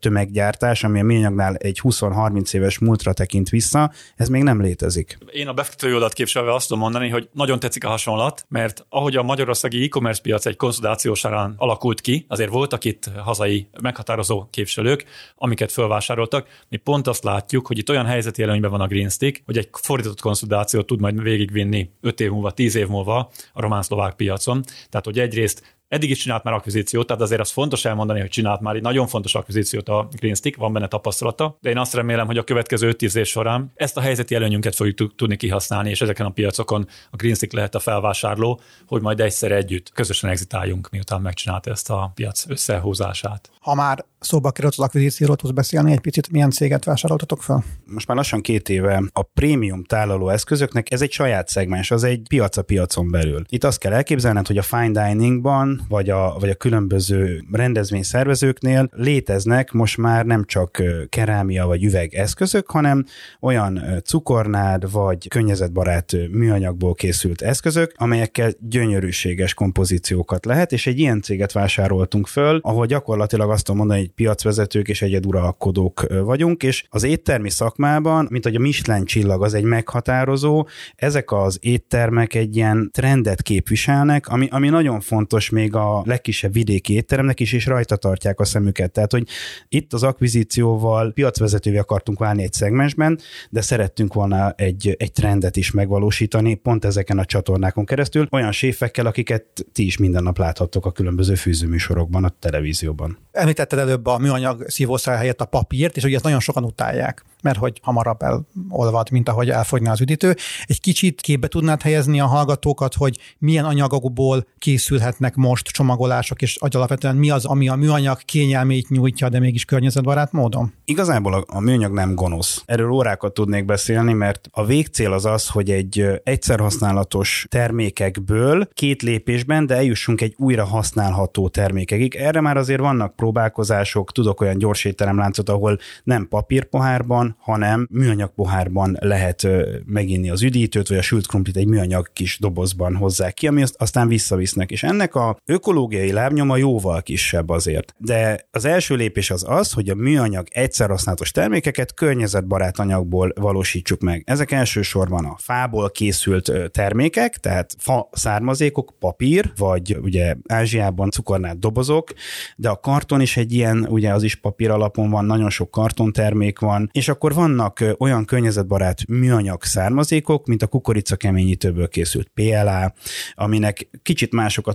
tömeggyártás, 0.58 0.84
ami 0.84 1.00
a 1.00 1.04
műanyagnál 1.04 1.56
egy 1.56 1.80
20-30 1.84 2.54
éves 2.54 2.80
múltra 2.80 3.14
tekint 3.14 3.50
vissza, 3.50 3.92
ez 4.16 4.28
még 4.30 4.44
nem 4.44 4.62
létezik. 4.62 5.18
Én 5.32 5.48
a 5.48 5.54
befektetői 5.54 5.94
oldalt 5.94 6.14
képviselve 6.14 6.54
azt 6.54 6.68
tudom 6.68 6.84
mondani, 6.84 7.10
hogy 7.10 7.30
nagyon 7.34 7.60
tetszik 7.60 7.84
a 7.84 7.88
hasonlat, 7.88 8.46
mert 8.50 8.86
ahogy 8.90 9.16
a 9.16 9.24
magyarországi 9.24 9.84
e-commerce 9.84 10.22
piac 10.22 10.46
egy 10.46 10.56
konszolidáció 10.56 11.14
során 11.14 11.54
alakult 11.58 12.02
ki, 12.02 12.26
azért 12.28 12.50
voltak 12.50 12.84
itt 12.86 13.10
hazai 13.24 13.68
meghatározó 13.82 14.48
képviselők, 14.50 15.06
amiket 15.36 15.72
felvásároltak. 15.72 16.48
Mi 16.70 16.78
pont 16.78 17.08
azt 17.08 17.24
látjuk, 17.24 17.68
hogy 17.68 17.78
itt 17.78 17.90
olyan 17.90 18.06
helyzeti 18.06 18.44
előnyben 18.44 18.72
van 18.72 18.82
a 18.82 18.88
Green 18.88 19.10
Stick, 19.10 19.42
hogy 19.46 19.58
egy 19.58 19.70
fordított 19.72 20.22
konszolidációt 20.22 20.86
tud 20.86 21.00
majd 21.00 21.22
végigvinni 21.22 21.90
5 22.02 22.20
év 22.20 22.32
múlva, 22.32 22.52
10 22.52 22.76
év 22.76 22.88
múlva 22.88 23.32
a 23.54 23.62
román-szlovák 23.62 24.16
piacon. 24.16 24.64
Tehát, 24.90 25.06
hogy 25.06 25.20
egyrészt 25.20 25.77
Eddig 25.88 26.10
is 26.10 26.18
csinált 26.18 26.44
már 26.44 26.54
akvizíciót, 26.54 27.08
tehát 27.08 27.22
azért 27.22 27.42
az 27.42 27.52
fontos 27.52 27.86
elmondani, 27.86 28.20
hogy 28.20 28.30
csinált 28.30 28.62
már 28.62 28.76
egy 28.76 28.82
nagyon 28.82 29.08
fontos 29.08 29.36
akvizíciót 29.36 29.90
a 29.90 30.08
Greenstick, 30.12 30.58
van 30.58 30.74
benne 30.74 30.88
tapasztalata, 30.88 31.58
de 31.62 31.70
én 31.70 31.78
azt 31.78 31.94
remélem, 31.94 32.26
hogy 32.26 32.38
a 32.38 32.44
következő 32.44 32.88
5 32.88 33.02
év 33.02 33.26
során 33.26 33.72
ezt 33.76 33.98
a 33.98 34.02
helyzeti 34.02 34.36
előnyünket 34.36 34.76
fogjuk 34.76 35.16
tudni 35.16 35.36
kihasználni, 35.36 35.90
és 35.90 36.02
ezeken 36.02 36.26
a 36.26 36.30
piacokon 36.30 36.88
a 37.12 37.16
Greenstick 37.16 37.54
lehet 37.54 37.76
a 37.76 37.80
felvásárló, 37.80 38.60
hogy 38.88 39.02
majd 39.02 39.20
egyszer 39.20 39.52
együtt 39.52 39.92
közösen 39.92 40.30
exitáljunk, 40.30 40.90
miután 40.90 41.22
megcsinált 41.22 41.68
ezt 41.68 41.90
a 41.90 42.12
piac 42.16 42.50
összehúzását. 42.50 43.50
Ha 43.62 43.76
már 43.76 44.06
szóba 44.20 44.52
került 44.52 44.74
az 44.78 44.84
akvizícióról, 44.84 45.36
tudsz 45.36 45.54
beszélni 45.54 45.92
egy 45.92 46.00
picit, 46.00 46.32
milyen 46.32 46.52
céget 46.52 46.84
vásároltatok 46.84 47.44
fel? 47.44 47.64
Most 47.86 48.08
már 48.08 48.18
lassan 48.18 48.42
két 48.42 48.70
éve 48.70 49.04
a 49.14 49.22
prémium 49.22 49.84
tálaló 49.84 50.30
eszközöknek 50.30 50.92
ez 50.92 51.02
egy 51.02 51.12
saját 51.12 51.48
szegmens, 51.48 51.92
az 51.92 52.04
egy 52.04 52.22
piac 52.30 52.58
a 52.58 52.62
piacon 52.62 53.12
belül. 53.12 53.44
Itt 53.50 53.64
azt 53.64 53.80
kell 53.80 53.94
elképzelned, 53.94 54.48
hogy 54.48 54.58
a 54.58 54.62
fine 54.62 55.08
diningban 55.08 55.77
vagy 55.88 56.10
a, 56.10 56.36
vagy 56.40 56.50
a 56.50 56.56
különböző 56.56 57.44
rendezvényszervezőknél 57.52 58.90
léteznek 58.92 59.72
most 59.72 59.98
már 59.98 60.26
nem 60.26 60.46
csak 60.46 60.82
kerámia 61.10 61.66
vagy 61.66 61.84
üveg 61.84 62.14
eszközök, 62.14 62.70
hanem 62.70 63.06
olyan 63.40 63.84
cukornád 64.04 64.92
vagy 64.92 65.28
környezetbarát 65.28 66.14
műanyagból 66.32 66.94
készült 66.94 67.42
eszközök, 67.42 67.94
amelyekkel 67.96 68.52
gyönyörűséges 68.60 69.54
kompozíciókat 69.54 70.46
lehet, 70.46 70.72
és 70.72 70.88
egy 70.88 71.00
ilyen 71.00 71.22
céget 71.22 71.52
vásároltunk 71.52 72.28
föl, 72.28 72.60
ahol 72.62 72.86
gyakorlatilag 72.86 73.50
azt 73.50 73.64
tudom 73.64 73.80
mondani, 73.80 74.00
hogy 74.00 74.10
piacvezetők 74.10 74.88
és 74.88 75.02
egyeduralkodók 75.02 76.06
vagyunk, 76.24 76.64
és 76.64 76.86
az 76.90 77.04
éttermi 77.04 77.50
szakmában, 77.50 78.28
mint 78.30 78.44
hogy 78.44 78.56
a 78.56 78.60
Michelin 78.60 79.06
csillag 79.06 79.44
az 79.44 79.54
egy 79.54 79.64
meghatározó, 79.64 80.68
ezek 80.96 81.32
az 81.32 81.58
éttermek 81.62 82.34
egy 82.34 82.56
ilyen 82.56 82.90
trendet 82.94 83.42
képviselnek, 83.42 84.28
ami, 84.28 84.48
ami 84.52 84.70
nagyon 84.70 85.00
fontos 85.00 85.50
még 85.50 85.67
a 85.76 86.02
legkisebb 86.06 86.54
vidéki 86.54 86.94
étteremnek 86.94 87.40
is, 87.40 87.54
és 87.54 87.66
rajta 87.66 87.96
tartják 87.96 88.40
a 88.40 88.46
szemüket. 88.46 88.92
Tehát, 88.92 89.12
hogy 89.12 89.28
itt 89.70 89.94
az 89.94 90.04
akvizícióval 90.04 91.12
piacvezetővé 91.12 91.78
akartunk 91.78 92.20
válni 92.20 92.44
egy 92.44 92.54
szegmensben, 92.54 93.20
de 93.50 93.62
szerettünk 93.62 94.14
volna 94.14 94.52
egy, 94.52 94.96
egy 95.00 95.12
trendet 95.12 95.56
is 95.56 95.72
megvalósítani, 95.72 96.56
pont 96.56 96.86
ezeken 96.86 97.18
a 97.20 97.26
csatornákon 97.26 97.86
keresztül, 97.86 98.28
olyan 98.32 98.52
séfekkel, 98.52 99.06
akiket 99.06 99.46
ti 99.74 99.86
is 99.86 99.98
minden 99.98 100.24
nap 100.24 100.38
láthattok 100.38 100.86
a 100.86 100.92
különböző 100.92 101.36
fűzőműsorokban, 101.36 102.24
a 102.24 102.30
televízióban. 102.40 103.18
Említetted 103.32 103.80
előbb 103.80 104.06
a 104.06 104.18
műanyag 104.18 104.70
szívószál 104.70 105.18
helyett 105.18 105.42
a 105.42 105.46
papírt, 105.46 105.98
és 105.98 106.04
ugye 106.04 106.16
ezt 106.16 106.24
nagyon 106.24 106.40
sokan 106.40 106.64
utálják 106.64 107.26
mert 107.42 107.58
hogy 107.58 107.80
hamarabb 107.82 108.22
elolvad, 108.22 109.12
mint 109.12 109.30
ahogy 109.30 109.50
elfogyna 109.50 109.92
az 109.92 110.02
üdítő. 110.02 110.36
Egy 110.66 110.82
kicsit 110.82 111.22
képbe 111.22 111.48
tudnád 111.48 111.82
helyezni 111.82 112.20
a 112.20 112.26
hallgatókat, 112.26 112.94
hogy 112.94 113.20
milyen 113.38 113.66
anyagokból 113.66 114.48
készülhetnek 114.58 115.36
most 115.36 115.57
csomagolások, 115.62 116.42
és 116.42 116.58
alapvetően 116.60 117.16
mi 117.16 117.30
az, 117.30 117.46
ami 117.46 117.70
a 117.70 117.76
műanyag 117.76 118.18
kényelmét 118.26 118.90
nyújtja, 118.90 119.30
de 119.30 119.40
mégis 119.40 119.66
környezetbarát 119.66 120.32
módon? 120.32 120.74
Igazából 120.86 121.34
a, 121.34 121.44
a 121.48 121.60
műanyag 121.60 121.94
nem 121.94 122.16
gonosz. 122.16 122.64
Erről 122.66 122.90
órákat 122.92 123.34
tudnék 123.34 123.66
beszélni, 123.66 124.14
mert 124.14 124.50
a 124.52 124.66
végcél 124.66 125.14
az 125.14 125.26
az, 125.26 125.48
hogy 125.48 125.72
egy 125.72 126.06
egyszerhasználatos 126.24 127.46
termékekből 127.50 128.68
két 128.74 129.02
lépésben, 129.02 129.66
de 129.66 129.76
eljussunk 129.76 130.22
egy 130.22 130.34
újra 130.38 130.66
használható 130.66 131.50
termékekig. 131.50 132.16
Erre 132.16 132.42
már 132.42 132.58
azért 132.58 132.80
vannak 132.80 133.16
próbálkozások, 133.16 134.12
tudok 134.12 134.42
olyan 134.42 134.58
gyors 134.58 134.86
étteremláncot, 134.86 135.50
ahol 135.50 135.78
nem 136.04 136.28
papírpohárban, 136.28 137.36
hanem 137.40 137.88
műanyag 137.92 138.34
pohárban 138.36 138.98
lehet 139.00 139.48
meginni 139.86 140.30
az 140.30 140.44
üdítőt, 140.44 140.88
vagy 140.88 140.98
a 140.98 141.02
sült 141.02 141.28
krumplit 141.28 141.58
egy 141.58 141.68
műanyag 141.68 142.10
kis 142.14 142.40
dobozban 142.40 142.96
hozzák 142.96 143.34
ki, 143.34 143.48
ami 143.48 143.62
azt 143.62 143.76
aztán 143.78 144.08
visszavisznek. 144.08 144.72
És 144.72 144.84
ennek 144.84 145.16
a 145.16 145.38
ökológiai 145.48 146.12
lábnyoma 146.12 146.58
jóval 146.58 147.02
kisebb 147.02 147.50
azért. 147.50 147.96
De 147.98 148.48
az 148.52 148.66
első 148.66 148.96
lépés 148.96 149.30
az 149.30 149.46
az, 149.48 149.72
hogy 149.72 149.90
a 149.90 149.96
műanyag 149.96 150.48
egyszer 150.50 150.90
használatos 150.90 151.32
termékeket 151.32 151.94
környezetbarát 151.94 152.80
anyagból 152.80 153.32
valósítsuk 153.36 154.02
meg. 154.02 154.24
Ezek 154.26 154.52
elsősorban 154.52 155.26
a 155.26 155.36
fából 155.38 155.90
készült 155.90 156.52
termékek, 156.72 157.38
tehát 157.38 157.76
fa 157.80 158.10
származékok, 158.12 158.94
papír, 159.00 159.52
vagy 159.56 159.98
ugye 160.02 160.36
Ázsiában 160.48 161.12
cukornát 161.12 161.60
dobozok, 161.60 162.14
de 162.56 162.70
a 162.70 162.80
karton 162.80 163.22
is 163.22 163.38
egy 163.38 163.54
ilyen, 163.54 163.86
ugye 163.90 164.14
az 164.14 164.24
is 164.24 164.36
papír 164.36 164.70
alapon 164.70 165.10
van, 165.10 165.26
nagyon 165.26 165.50
sok 165.50 165.72
kartontermék 165.72 166.60
van, 166.60 166.90
és 166.92 167.08
akkor 167.08 167.34
vannak 167.34 167.84
olyan 167.98 168.26
környezetbarát 168.26 169.08
műanyag 169.08 169.64
származékok, 169.64 170.46
mint 170.46 170.62
a 170.62 170.68
kukorica 170.68 171.16
keményítőből 171.16 171.88
készült 171.88 172.32
PLA, 172.34 172.94
aminek 173.34 173.90
kicsit 174.04 174.34
mások 174.34 174.68
a 174.68 174.74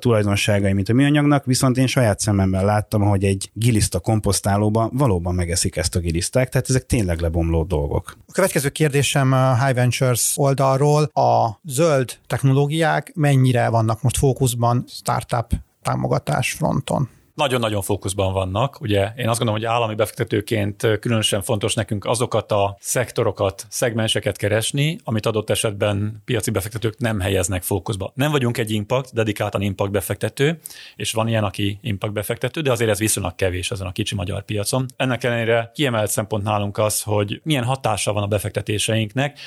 tulajdonságai, 0.63 0.73
mint 0.73 0.89
a 0.89 0.93
műanyagnak, 0.93 1.45
viszont 1.45 1.77
én 1.77 1.87
saját 1.87 2.21
szememmel 2.21 2.65
láttam, 2.65 3.03
hogy 3.03 3.25
egy 3.25 3.51
giliszta 3.55 4.01
komposztálóban 4.01 4.91
valóban 4.93 5.35
megeszik 5.35 5.77
ezt 5.77 5.97
a 5.97 5.99
giliszták, 5.99 6.49
tehát 6.49 6.69
ezek 6.69 6.87
tényleg 6.87 7.21
lebomló 7.21 7.65
dolgok. 7.65 8.17
A 8.27 8.33
következő 8.33 8.69
kérdésem 8.69 9.33
a 9.33 9.65
High 9.65 9.75
Ventures 9.75 10.33
oldalról, 10.37 11.03
a 11.03 11.61
zöld 11.65 12.19
technológiák 12.27 13.13
mennyire 13.15 13.69
vannak 13.69 14.03
most 14.03 14.17
fókuszban 14.17 14.85
startup 14.89 15.53
támogatás 15.83 16.53
fronton? 16.53 17.09
Nagyon-nagyon 17.35 17.83
fókuszban 17.83 18.33
vannak. 18.33 18.81
Ugye 18.81 19.13
én 19.17 19.29
azt 19.29 19.39
gondolom, 19.39 19.61
hogy 19.61 19.65
állami 19.65 19.95
befektetőként 19.95 20.99
különösen 21.01 21.43
fontos 21.43 21.75
nekünk 21.75 22.05
azokat 22.05 22.53
a 22.53 22.77
szektorokat, 22.81 23.67
szegmenseket 23.69 24.37
keresni, 24.37 24.99
amit 25.05 25.27
adott 25.27 25.51
esetben 25.51 26.23
piaci 26.25 26.51
befektetők 26.51 26.99
nem 26.99 27.21
helyeznek 27.21 27.63
fókuszba. 27.63 28.13
Nem 28.15 28.31
vagyunk 28.31 28.59
egy 28.59 28.71
impact, 28.71 29.15
dedikáltan 29.15 29.61
impact 29.63 29.91
befektető, 29.91 30.59
és 30.97 31.13
van 31.13 31.29
ilyen, 31.29 31.45
aki 31.45 31.79
impact 31.83 32.13
befektető, 32.13 32.61
de 32.61 32.71
azért 32.71 32.91
ez 32.91 32.99
viszonylag 32.99 33.35
kevés 33.35 33.71
ezen 33.71 33.87
a 33.87 33.93
kicsi 33.93 34.15
magyar 34.15 34.45
piacon. 34.45 34.87
Ennek 34.97 35.25
ellenére 35.25 35.71
kiemelt 35.75 36.11
szempont 36.11 36.45
nálunk 36.45 36.79
az, 36.79 37.03
hogy 37.03 37.41
milyen 37.45 37.65
hatása 37.65 38.13
van 38.13 38.23
a 38.23 38.27
befektetéseinknek, 38.27 39.39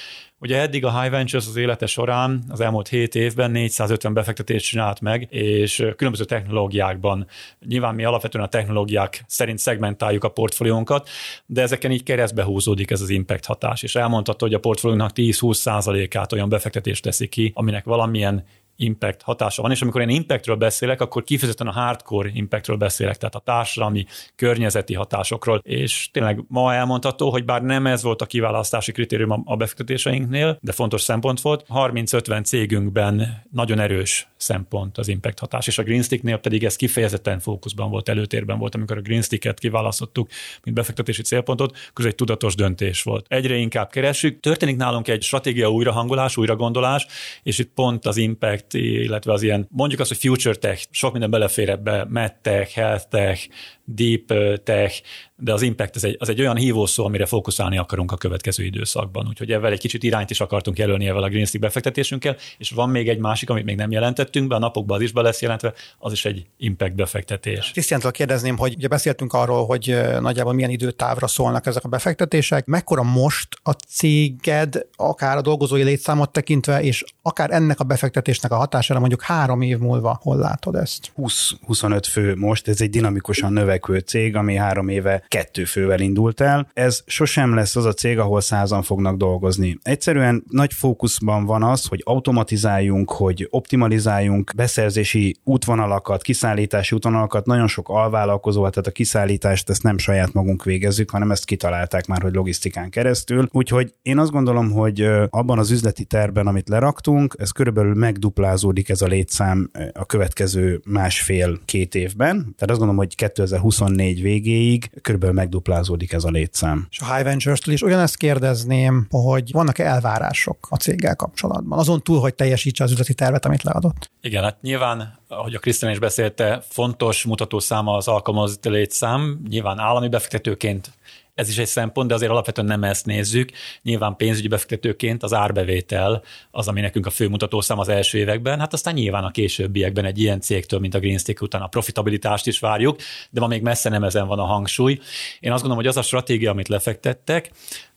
Ugye 0.46 0.60
eddig 0.60 0.86
a 0.86 1.02
High 1.02 1.12
Ventures 1.12 1.48
az 1.48 1.56
élete 1.56 1.86
során 1.86 2.44
az 2.50 2.60
elmúlt 2.60 2.88
7 2.88 3.16
évben 3.16 3.52
450 3.52 4.14
befektetést 4.14 4.66
csinált 4.66 5.02
meg, 5.02 5.28
és 5.30 5.86
különböző 5.96 6.24
technológiákban. 6.24 7.28
Nyilván 7.68 7.96
mi 7.96 8.04
alapvetően 8.04 8.44
a 8.44 8.48
technológiák 8.48 9.24
szerint 9.28 9.60
szegmentáljuk 9.60 10.24
a 10.24 10.30
portfóliónkat, 10.30 11.10
de 11.46 11.62
ezeken 11.62 11.92
így 11.92 12.04
keresztbe 12.04 12.44
húzódik 12.44 12.92
ez 12.92 13.02
az 13.02 13.10
impact 13.10 13.46
hatás, 13.46 13.84
és 13.84 13.96
elmondható, 13.96 14.46
hogy 14.46 14.56
a 14.56 14.60
portfóliónak 14.60 15.12
10-20%-át 15.16 16.34
olyan 16.34 16.50
befektetést 16.50 17.04
teszi 17.04 17.28
ki, 17.28 17.52
aminek 17.56 17.86
valamilyen 17.86 18.44
impact 18.76 19.22
hatása 19.22 19.62
van, 19.62 19.72
és 19.72 19.82
amikor 19.82 20.02
én 20.02 20.10
impactről 20.10 20.56
beszélek, 20.56 21.02
akkor 21.02 21.24
kifejezetten 21.24 21.68
a 21.68 21.72
hardcore 21.72 22.30
impactről 22.34 22.78
beszélek, 22.78 23.18
tehát 23.18 23.36
a 23.36 23.40
társadalmi, 23.40 24.06
környezeti 24.36 24.94
hatásokról, 24.94 25.62
és 25.64 26.10
tényleg 26.12 26.44
ma 26.48 26.74
elmondható, 26.74 27.30
hogy 27.30 27.46
bár 27.46 27.62
nem 27.62 27.88
ez 27.88 28.04
volt 28.04 28.22
a 28.22 28.26
kiválasztási 28.26 28.92
kritérium 28.92 29.44
a 29.46 29.56
befektetéseinknél, 29.56 30.58
de 30.62 30.72
fontos 30.72 31.02
szempont 31.02 31.42
volt, 31.42 31.66
30-50 31.70 32.44
cégünkben 32.44 33.44
nagyon 33.52 33.80
erős 33.80 34.28
szempont 34.38 34.98
az 34.98 35.08
impact 35.08 35.40
hatás, 35.40 35.68
és 35.68 35.78
a 35.78 35.84
Greensticknél 35.84 36.38
pedig 36.38 36.64
ez 36.64 36.76
kifejezetten 36.76 37.40
fókuszban 37.40 37.90
volt, 37.90 38.10
előtérben 38.10 38.58
volt, 38.58 38.76
amikor 38.76 38.98
a 38.98 39.02
Greensticket 39.02 39.60
kiválasztottuk, 39.60 40.30
mint 40.64 40.76
befektetési 40.76 41.22
célpontot, 41.22 41.78
közül 41.94 42.12
egy 42.12 42.18
tudatos 42.18 42.56
döntés 42.56 43.04
volt. 43.04 43.26
Egyre 43.30 43.56
inkább 43.56 43.90
keresünk, 43.90 44.40
történik 44.40 44.76
nálunk 44.76 45.08
egy 45.08 45.22
stratégia 45.22 45.72
újrahangolás, 45.72 46.38
újragondolás, 46.38 47.08
és 47.44 47.58
itt 47.58 47.72
pont 47.74 48.06
az 48.06 48.18
impact 48.18 48.65
tech, 48.68 48.84
illetve 48.84 49.34
az 49.34 49.42
ilyen, 49.42 49.68
mondjuk 49.70 50.00
azt, 50.00 50.10
hogy 50.10 50.20
future 50.20 50.56
tech, 50.56 50.86
sok 50.92 51.12
minden 51.12 51.30
belefér 51.30 51.70
ebbe, 51.70 52.06
medtech, 52.10 52.76
health 52.76 53.08
tech, 53.10 53.48
deep 53.86 54.34
tech, 54.64 55.02
de 55.38 55.54
az 55.54 55.62
impact 55.62 55.96
az 55.96 56.04
egy, 56.04 56.16
az 56.20 56.30
egy 56.30 56.40
olyan 56.40 56.56
hívószó, 56.56 57.06
amire 57.06 57.26
fókuszálni 57.26 57.78
akarunk 57.78 58.12
a 58.12 58.18
következő 58.18 58.64
időszakban. 58.64 59.28
Úgyhogy 59.28 59.52
ezzel 59.52 59.72
egy 59.72 59.80
kicsit 59.80 60.04
irányt 60.04 60.30
is 60.30 60.40
akartunk 60.40 60.78
jelölni 60.78 61.08
ezzel 61.08 61.24
a 61.24 61.30
Greenstick 61.30 61.64
befektetésünkkel, 61.64 62.36
és 62.58 62.70
van 62.70 62.90
még 62.90 63.10
egy 63.10 63.20
másik, 63.20 63.50
amit 63.50 63.66
még 63.66 63.76
nem 63.76 63.92
jelentettünk 63.92 64.48
be, 64.48 64.56
a 64.56 64.60
napokban 64.60 64.98
az 64.98 65.04
is 65.04 65.12
be 65.12 65.22
lesz 65.22 65.42
jelentve, 65.42 65.74
az 65.98 66.12
is 66.12 66.26
egy 66.26 66.46
impact 66.58 66.96
befektetés. 66.96 67.72
Krisztiántól 67.72 68.12
kérdezném, 68.12 68.58
hogy 68.58 68.74
ugye 68.78 68.88
beszéltünk 68.88 69.34
arról, 69.34 69.66
hogy 69.66 69.98
nagyjából 70.20 70.54
milyen 70.54 70.70
időtávra 70.70 71.28
szólnak 71.28 71.66
ezek 71.66 71.84
a 71.84 71.88
befektetések. 71.88 72.66
Mekkora 72.66 73.04
most 73.04 73.48
a 73.64 73.72
céged, 73.72 74.86
akár 74.96 75.38
a 75.38 75.42
dolgozói 75.42 75.84
létszámot 75.84 76.32
tekintve, 76.32 76.82
és 76.82 77.04
akár 77.22 77.52
ennek 77.52 77.80
a 77.80 77.84
befektetésnek 77.84 78.52
a 78.52 78.56
hatására 78.56 79.00
mondjuk 79.00 79.22
három 79.22 79.62
év 79.62 79.78
múlva 79.78 80.20
hol 80.22 80.38
látod 80.38 80.76
ezt? 80.76 81.12
20-25 81.18 82.04
fő 82.12 82.36
most, 82.36 82.68
ez 82.68 82.82
egy 82.82 82.90
dinamikusan 82.90 83.54
növekvő 83.54 84.00
cég, 84.00 84.36
ami 84.36 84.56
három 84.56 84.88
éve 84.88 85.25
kettő 85.28 85.64
fővel 85.64 86.00
indult 86.00 86.42
el. 86.42 86.68
Ez 86.74 87.04
sosem 87.06 87.54
lesz 87.54 87.76
az 87.76 87.86
a 87.86 87.94
cég, 87.94 88.20
ahol 88.20 88.42
százan 88.42 88.84
fognak 88.84 89.18
dolgozni. 89.18 89.78
Egyszerűen 89.82 90.44
nagy 90.50 90.74
fókuszban 90.74 91.46
van 91.46 91.64
az, 91.64 91.86
hogy 91.86 92.02
automatizáljunk, 92.04 93.12
hogy 93.12 93.48
optimalizáljunk 93.50 94.52
beszerzési 94.56 95.36
útvonalakat, 95.44 96.22
kiszállítási 96.22 96.96
útvonalakat, 96.96 97.46
nagyon 97.46 97.68
sok 97.68 97.90
alvállalkozó, 97.90 98.60
tehát 98.60 98.88
a 98.88 98.92
kiszállítást 98.92 99.70
ezt 99.70 99.84
nem 99.84 99.98
saját 99.98 100.34
magunk 100.34 100.64
végezzük, 100.64 101.10
hanem 101.10 101.32
ezt 101.32 101.46
kitalálták 101.46 102.08
már, 102.08 102.22
hogy 102.22 102.34
logisztikán 102.34 102.90
keresztül. 102.90 103.48
Úgyhogy 103.52 103.94
én 104.02 104.18
azt 104.18 104.32
gondolom, 104.32 104.72
hogy 104.72 105.02
abban 105.30 105.60
az 105.60 105.72
üzleti 105.72 106.04
terben, 106.04 106.48
amit 106.48 106.70
leraktunk, 106.70 107.36
ez 107.38 107.52
körülbelül 107.52 107.94
megduplázódik 107.94 108.90
ez 108.90 109.02
a 109.02 109.08
létszám 109.08 109.72
a 109.94 110.06
következő 110.06 110.82
másfél-két 110.86 111.96
évben. 111.96 112.36
Tehát 112.36 112.70
azt 112.70 112.80
gondolom, 112.80 112.96
hogy 112.96 113.16
2024 113.16 114.22
végéig 114.22 114.90
körülbelül 115.16 115.44
megduplázódik 115.44 116.14
ez 116.14 116.24
a 116.24 116.30
létszám. 116.30 116.88
És 116.90 117.00
a 117.00 117.14
High 117.14 117.26
Ventures-től 117.26 117.74
is 117.74 117.82
ugyanezt 117.82 118.18
kérdezném, 118.18 119.08
hogy 119.10 119.52
vannak-e 119.52 119.84
elvárások 119.86 120.58
a 120.70 120.76
céggel 120.76 121.16
kapcsolatban, 121.16 121.80
azon 121.80 122.02
túl, 122.02 122.20
hogy 122.20 122.36
teljesítse 122.36 122.84
az 122.84 122.92
üzleti 122.92 123.14
tervet, 123.14 123.46
amit 123.46 123.64
leadott? 123.64 124.10
Igen, 124.22 124.44
hát 124.44 124.62
nyilván, 124.62 125.20
ahogy 125.28 125.54
a 125.54 125.60
Krisztián 125.60 125.92
is 125.92 126.00
beszélte, 126.00 126.64
fontos 126.70 127.24
mutatószáma 127.24 127.96
az 127.96 128.08
alkalmazott 128.08 128.66
létszám. 128.66 129.42
Nyilván 129.50 129.80
állami 129.80 130.08
befektetőként 130.08 130.92
Ez 131.36 131.50
is 131.50 131.58
egy 131.58 131.68
szempont, 131.68 132.08
de 132.08 132.14
azért 132.14 132.32
alapvetően 132.32 132.68
nem 132.68 132.84
ezt 132.84 133.06
nézzük. 133.06 133.52
Nyilván 133.82 134.16
pénzügyi 134.16 134.48
befektetőként 134.48 135.24
az 135.24 135.34
árbevétel 135.34 136.24
az, 136.52 136.68
ami 136.68 136.82
nekünk 136.82 137.06
a 137.06 137.10
főmutatószám 137.10 137.80
az 137.80 137.90
első 137.90 138.18
években, 138.18 138.60
hát 138.60 138.74
aztán 138.74 138.94
nyilván 138.94 139.24
a 139.24 139.32
későbbiekben 139.32 140.06
egy 140.06 140.20
ilyen 140.20 140.42
cégtől, 140.42 140.80
mint 140.80 140.94
a 140.94 141.00
Greenstick 141.00 141.42
után 141.42 141.62
a 141.62 141.68
profitabilitást 141.68 142.48
is 142.48 142.60
várjuk, 142.60 143.00
de 143.30 143.40
ma 143.40 143.48
még 143.48 143.62
messze 143.62 143.90
nem 143.90 144.04
ezen 144.04 144.28
van 144.28 144.40
a 144.40 144.46
hangsúly. 144.46 145.00
Én 145.40 145.52
azt 145.52 145.62
gondolom, 145.62 145.78
hogy 145.78 145.88
az 145.88 145.98
a 145.98 146.02
stratégia, 146.02 146.52
amit 146.52 146.68
lefektettek, 146.68 147.52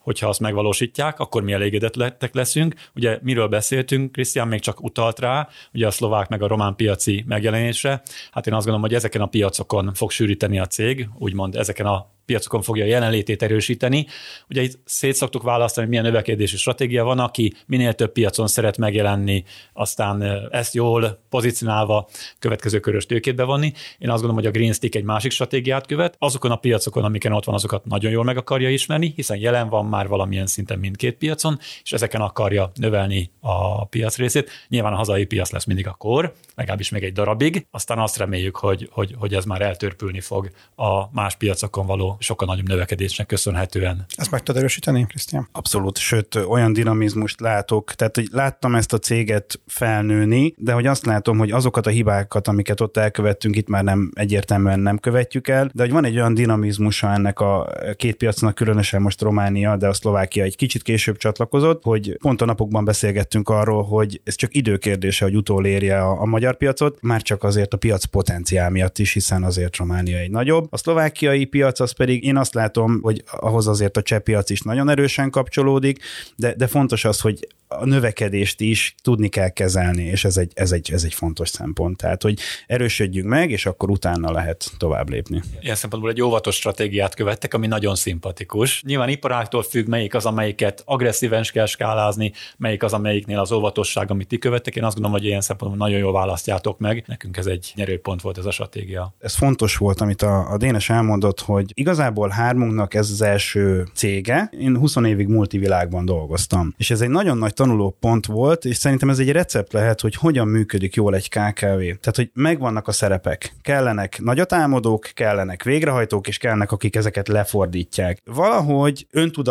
hogyha 0.08 0.28
azt 0.28 0.40
megvalósítják, 0.40 1.20
akkor 1.20 1.42
mi 1.42 1.52
elégedettek 1.52 2.34
leszünk. 2.34 2.74
Ugye 2.94 3.18
miről 3.22 3.48
beszéltünk, 3.48 4.12
Krisztián 4.12 4.48
még 4.48 4.60
csak 4.60 4.82
utalt 4.82 5.18
rá, 5.18 5.48
ugye 5.72 5.86
a 5.86 5.90
szlovák 5.90 6.28
meg 6.28 6.42
a 6.42 6.46
román 6.46 6.76
piaci 6.76 7.24
megjelenésre. 7.26 8.02
Hát 8.30 8.46
én 8.46 8.54
azt 8.54 8.64
gondolom, 8.64 8.80
hogy 8.80 8.94
ezeken 8.94 9.20
a 9.20 9.26
piacokon 9.26 9.94
fog 9.94 10.10
sűríteni 10.10 10.58
a 10.58 10.66
cég, 10.66 11.08
úgymond 11.18 11.56
ezeken 11.56 11.86
a 11.86 12.16
piacokon 12.28 12.62
fogja 12.62 12.84
jelenlétét 12.84 13.42
erősíteni. 13.42 14.06
Ugye 14.48 14.62
itt 14.62 14.78
szét 14.84 15.14
szoktuk 15.14 15.42
választani, 15.42 15.86
hogy 15.86 15.96
milyen 15.96 16.12
növekedési 16.12 16.56
stratégia 16.56 17.04
van, 17.04 17.18
aki 17.18 17.54
minél 17.66 17.92
több 17.92 18.12
piacon 18.12 18.46
szeret 18.46 18.76
megjelenni, 18.76 19.44
aztán 19.72 20.22
ezt 20.50 20.74
jól 20.74 21.22
pozícionálva 21.28 22.08
következő 22.38 22.80
körös 22.80 23.06
tőkét 23.06 23.34
bevonni. 23.34 23.72
Én 23.98 24.10
azt 24.10 24.22
gondolom, 24.22 24.34
hogy 24.34 24.46
a 24.46 24.50
Green 24.50 24.72
Stick 24.72 24.94
egy 24.94 25.04
másik 25.04 25.30
stratégiát 25.30 25.86
követ. 25.86 26.14
Azokon 26.18 26.50
a 26.50 26.56
piacokon, 26.56 27.04
amiken 27.04 27.32
ott 27.32 27.44
van, 27.44 27.54
azokat 27.54 27.84
nagyon 27.84 28.10
jól 28.10 28.24
meg 28.24 28.36
akarja 28.36 28.70
ismerni, 28.70 29.12
hiszen 29.16 29.38
jelen 29.38 29.68
van 29.68 29.86
már 29.86 29.97
valamilyen 30.06 30.46
szinten 30.46 30.78
mindkét 30.78 31.16
piacon, 31.16 31.58
és 31.82 31.92
ezeken 31.92 32.20
akarja 32.20 32.70
növelni 32.74 33.30
a 33.40 33.84
piac 33.84 34.16
részét. 34.16 34.50
Nyilván 34.68 34.92
a 34.92 34.96
hazai 34.96 35.24
piac 35.24 35.50
lesz 35.50 35.64
mindig 35.64 35.86
a 35.86 35.92
kor, 35.92 36.34
legalábbis 36.54 36.88
még 36.88 37.02
egy 37.02 37.12
darabig, 37.12 37.66
aztán 37.70 37.98
azt 37.98 38.16
reméljük, 38.16 38.56
hogy, 38.56 38.88
hogy, 38.92 39.14
hogy 39.18 39.34
ez 39.34 39.44
már 39.44 39.60
eltörpülni 39.60 40.20
fog 40.20 40.50
a 40.76 41.12
más 41.12 41.36
piacokon 41.36 41.86
való 41.86 42.16
sokkal 42.20 42.46
nagyobb 42.46 42.68
növekedésnek 42.68 43.26
köszönhetően. 43.26 44.04
Ezt 44.16 44.30
meg 44.30 44.42
tudod 44.42 44.60
erősíteni, 44.60 45.06
Krisztián? 45.06 45.48
Abszolút, 45.52 45.98
sőt, 45.98 46.34
olyan 46.34 46.72
dinamizmust 46.72 47.40
látok, 47.40 47.94
tehát 47.94 48.14
hogy 48.14 48.28
láttam 48.30 48.74
ezt 48.74 48.92
a 48.92 48.98
céget 48.98 49.60
felnőni, 49.66 50.54
de 50.56 50.72
hogy 50.72 50.86
azt 50.86 51.06
látom, 51.06 51.38
hogy 51.38 51.50
azokat 51.50 51.86
a 51.86 51.90
hibákat, 51.90 52.48
amiket 52.48 52.80
ott 52.80 52.96
elkövettünk, 52.96 53.56
itt 53.56 53.68
már 53.68 53.84
nem 53.84 54.10
egyértelműen 54.14 54.80
nem 54.80 54.98
követjük 54.98 55.48
el, 55.48 55.70
de 55.74 55.82
hogy 55.82 55.92
van 55.92 56.04
egy 56.04 56.16
olyan 56.16 56.34
dinamizmusa 56.34 57.12
ennek 57.12 57.40
a 57.40 57.68
két 57.96 58.16
piacnak, 58.16 58.54
különösen 58.54 59.02
most 59.02 59.20
Románia, 59.20 59.76
de 59.76 59.87
a 59.88 59.92
Szlovákia 59.92 60.44
egy 60.44 60.56
kicsit 60.56 60.82
később 60.82 61.16
csatlakozott, 61.16 61.82
hogy 61.82 62.16
pont 62.20 62.42
a 62.42 62.44
napokban 62.44 62.84
beszélgettünk 62.84 63.48
arról, 63.48 63.82
hogy 63.82 64.20
ez 64.24 64.34
csak 64.34 64.54
időkérdése, 64.54 65.24
hogy 65.24 65.36
utolérje 65.36 66.00
a, 66.00 66.20
a 66.20 66.24
magyar 66.24 66.56
piacot, 66.56 66.98
már 67.02 67.22
csak 67.22 67.42
azért 67.42 67.74
a 67.74 67.76
piac 67.76 68.04
potenciál 68.04 68.70
miatt 68.70 68.98
is, 68.98 69.12
hiszen 69.12 69.44
azért 69.44 69.76
Románia 69.76 70.18
egy 70.18 70.30
nagyobb. 70.30 70.66
A 70.70 70.76
szlovákiai 70.76 71.44
piac 71.44 71.80
az 71.80 71.92
pedig 71.92 72.24
én 72.24 72.36
azt 72.36 72.54
látom, 72.54 72.98
hogy 73.02 73.22
ahhoz 73.40 73.66
azért 73.66 73.96
a 73.96 74.02
cseh 74.02 74.18
piac 74.18 74.50
is 74.50 74.60
nagyon 74.60 74.88
erősen 74.88 75.30
kapcsolódik, 75.30 75.98
de, 76.36 76.54
de 76.54 76.66
fontos 76.66 77.04
az, 77.04 77.20
hogy 77.20 77.46
a 77.68 77.84
növekedést 77.84 78.60
is 78.60 78.94
tudni 79.02 79.28
kell 79.28 79.48
kezelni, 79.48 80.02
és 80.02 80.24
ez 80.24 80.36
egy, 80.36 80.52
ez, 80.54 80.72
egy, 80.72 80.90
ez 80.92 81.04
egy 81.04 81.14
fontos 81.14 81.48
szempont. 81.48 81.96
Tehát, 81.96 82.22
hogy 82.22 82.38
erősödjünk 82.66 83.28
meg, 83.28 83.50
és 83.50 83.66
akkor 83.66 83.90
utána 83.90 84.32
lehet 84.32 84.70
tovább 84.78 85.08
lépni. 85.08 85.42
Ilyen 85.60 85.74
szempontból 85.74 86.10
egy 86.10 86.22
óvatos 86.22 86.54
stratégiát 86.54 87.14
követtek, 87.14 87.54
ami 87.54 87.66
nagyon 87.66 87.94
szimpatikus. 87.94 88.82
Nyilván 88.82 89.08
iparáktól 89.08 89.62
függ, 89.62 89.77
melyik 89.86 90.14
az, 90.14 90.26
amelyiket 90.26 90.82
agresszíven 90.84 91.44
kell 91.52 91.66
skálázni, 91.66 92.32
melyik 92.56 92.82
az, 92.82 92.92
amelyiknél 92.92 93.38
az 93.38 93.52
óvatosság, 93.52 94.10
amit 94.10 94.28
ti 94.28 94.38
követtek. 94.38 94.76
Én 94.76 94.84
azt 94.84 94.94
gondolom, 94.94 95.18
hogy 95.18 95.28
ilyen 95.28 95.40
szempontból 95.40 95.86
nagyon 95.86 95.98
jól 95.98 96.12
választjátok 96.12 96.78
meg. 96.78 97.04
Nekünk 97.06 97.36
ez 97.36 97.46
egy 97.46 97.72
nyerőpont 97.74 98.20
volt 98.20 98.38
ez 98.38 98.44
a 98.44 98.50
stratégia. 98.50 99.14
Ez 99.18 99.34
fontos 99.34 99.76
volt, 99.76 100.00
amit 100.00 100.22
a, 100.22 100.52
a 100.52 100.56
Dénes 100.56 100.90
elmondott, 100.90 101.40
hogy 101.40 101.72
igazából 101.74 102.28
hármunknak 102.28 102.94
ez 102.94 103.10
az 103.10 103.22
első 103.22 103.86
cége. 103.94 104.50
Én 104.60 104.76
20 104.76 104.96
évig 104.96 105.28
multivilágban 105.28 106.04
dolgoztam, 106.04 106.74
és 106.76 106.90
ez 106.90 107.00
egy 107.00 107.08
nagyon 107.08 107.38
nagy 107.38 107.54
tanuló 107.54 107.96
pont 108.00 108.26
volt, 108.26 108.64
és 108.64 108.76
szerintem 108.76 109.10
ez 109.10 109.18
egy 109.18 109.30
recept 109.30 109.72
lehet, 109.72 110.00
hogy 110.00 110.14
hogyan 110.14 110.48
működik 110.48 110.94
jól 110.94 111.14
egy 111.14 111.28
KKV. 111.28 111.78
Tehát, 111.78 112.16
hogy 112.16 112.30
megvannak 112.34 112.88
a 112.88 112.92
szerepek. 112.92 113.54
Kellenek 113.62 114.20
nagyatálmodók, 114.22 115.10
kellenek 115.14 115.62
végrehajtók, 115.62 116.28
és 116.28 116.38
kellenek, 116.38 116.72
akik 116.72 116.96
ezeket 116.96 117.28
lefordítják. 117.28 118.22
Valahogy 118.24 119.06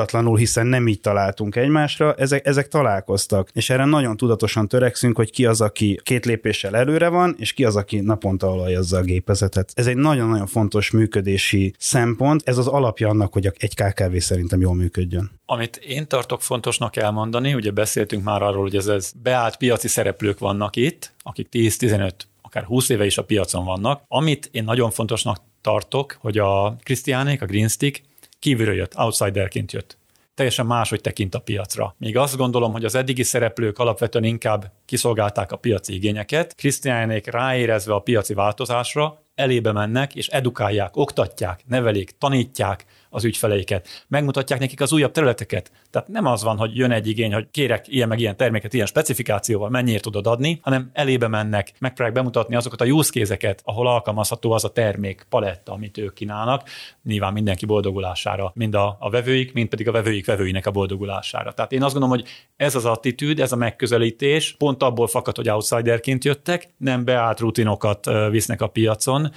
öntudatlanul, 0.08 0.38
hiszen 0.38 0.68
nem 0.68 0.88
így 0.88 1.02
találtunk 1.02 1.56
egymásra, 1.56 2.14
ezek, 2.14 2.46
ezek 2.46 2.68
találkoztak. 2.68 3.50
És 3.54 3.70
erre 3.70 3.86
nagyon 3.86 4.18
tudatosan 4.18 4.68
törekszünk, 4.68 5.16
hogy 5.16 5.31
ki 5.31 5.46
az, 5.46 5.62
aki 5.62 6.00
két 6.03 6.25
lépéssel 6.25 6.75
előre 6.75 7.08
van, 7.08 7.36
és 7.38 7.53
ki 7.53 7.66
az, 7.66 7.75
aki 7.75 8.00
naponta 8.00 8.51
olajozza 8.51 8.98
a 8.98 9.01
gépezetet. 9.01 9.72
Ez 9.74 9.88
egy 9.88 9.96
nagyon-nagyon 9.96 10.48
fontos 10.48 10.92
működési 10.92 11.74
szempont. 11.77 12.42
Ez 12.46 12.58
az 12.58 12.68
alapja 12.68 13.10
annak, 13.10 13.34
hogy 13.34 13.51
egy 13.58 13.75
KKV 13.75 14.18
szerintem 14.18 14.62
jól 14.62 14.75
működjön. 14.75 15.31
Amit 15.46 15.75
én 15.75 16.08
tartok 16.08 16.42
fontosnak 16.42 16.96
elmondani, 16.96 17.53
ugye 17.53 17.72
beszéltünk 17.72 18.24
már 18.24 18.42
arról, 18.42 18.62
hogy 18.62 18.75
ez, 18.75 18.88
ez 18.88 19.12
beállt 19.24 19.58
piaci 19.58 19.88
szereplők 19.88 20.40
vannak 20.40 20.75
itt, 20.75 21.14
akik 21.24 21.48
10-15 21.51 22.12
akár 22.42 22.64
20 22.64 22.90
éve 22.90 23.05
is 23.05 23.18
a 23.18 23.24
piacon 23.24 23.66
vannak. 23.66 24.03
Amit 24.08 24.50
én 24.51 24.64
nagyon 24.64 24.92
fontosnak 24.92 25.38
tartok, 25.62 26.18
hogy 26.20 26.38
a 26.38 26.75
Krisztiánék, 26.84 27.42
a 27.42 27.46
Greenstick 27.46 28.01
kívülről 28.40 28.75
jött, 28.75 28.98
outsiderként 28.98 29.72
jött 29.72 29.97
teljesen 30.38 30.66
máshogy 30.66 31.02
tekint 31.02 31.36
a 31.36 31.40
piacra. 31.40 31.96
Még 31.98 32.18
azt 32.18 32.38
gondolom, 32.38 32.72
hogy 32.72 32.86
az 32.86 32.96
eddigi 32.96 33.24
szereplők 33.24 33.80
alapvetően 33.80 34.24
inkább 34.24 34.72
kiszolgálták 34.86 35.52
a 35.52 35.56
piaci 35.56 35.94
igényeket, 35.94 36.56
Krisztiánék 36.56 37.32
ráérezve 37.32 37.94
a 37.94 38.00
piaci 38.00 38.34
változásra, 38.34 39.24
elébe 39.36 39.72
mennek 39.72 40.16
és 40.16 40.28
edukálják, 40.28 40.96
oktatják, 40.98 41.64
nevelik, 41.68 42.18
tanítják 42.18 42.86
az 43.09 43.24
ügyfeleiket, 43.24 44.05
megmutatják 44.07 44.59
nekik 44.59 44.81
az 44.81 44.93
újabb 44.93 45.11
területeket. 45.11 45.72
Tehát 45.89 46.07
nem 46.07 46.25
az 46.25 46.43
van, 46.43 46.57
hogy 46.57 46.75
jön 46.75 46.91
egy 46.91 47.07
igény, 47.07 47.33
hogy 47.33 47.48
kérek 47.51 47.87
ilyen 47.87 48.07
meg 48.07 48.20
ilyen 48.20 48.37
terméket, 48.37 48.74
ilyen 48.74 48.85
specifikációval, 48.85 49.70
mennyiért 49.70 50.03
tudod 50.03 50.27
adni, 50.27 50.59
hanem 50.61 50.89
elébe 50.93 51.27
mennek, 51.27 51.74
megpróbálják 51.79 52.24
bemutatni 52.24 52.55
azokat 52.55 52.81
a 52.81 52.85
use 52.85 53.11
case 53.11 53.55
ahol 53.63 53.87
alkalmazható 53.87 54.51
az 54.51 54.63
a 54.63 54.70
termék 54.70 55.25
paletta, 55.29 55.72
amit 55.72 55.98
ők 55.98 56.13
kínálnak, 56.13 56.70
nyilván 57.03 57.33
mindenki 57.33 57.65
boldogulására, 57.65 58.51
mind 58.55 58.75
a, 58.75 58.98
a 59.00 59.09
vevőik, 59.09 59.53
mind 59.53 59.70
pedig 59.70 59.87
a 59.87 59.91
vevőik 59.91 60.25
vevőinek 60.25 60.65
a 60.65 60.72
boldogulására. 60.72 61.51
Tehát 61.51 61.72
én 61.72 61.83
azt 61.83 61.93
gondolom, 61.93 62.20
hogy 62.20 62.27
ez 62.55 62.75
az 62.75 62.85
attitűd, 62.85 63.39
ez 63.39 63.51
a 63.51 63.55
megközelítés 63.55 64.55
pont 64.57 64.83
abból 64.83 65.07
fakad, 65.07 65.35
hogy 65.35 65.50
outsiderként 65.50 66.24
jöttek, 66.24 66.70
nem 66.77 67.05
beállt 67.05 67.39
rutinokat 67.39 68.09
visznek 68.29 68.61
a 68.61 68.67
piacon, 68.67 69.31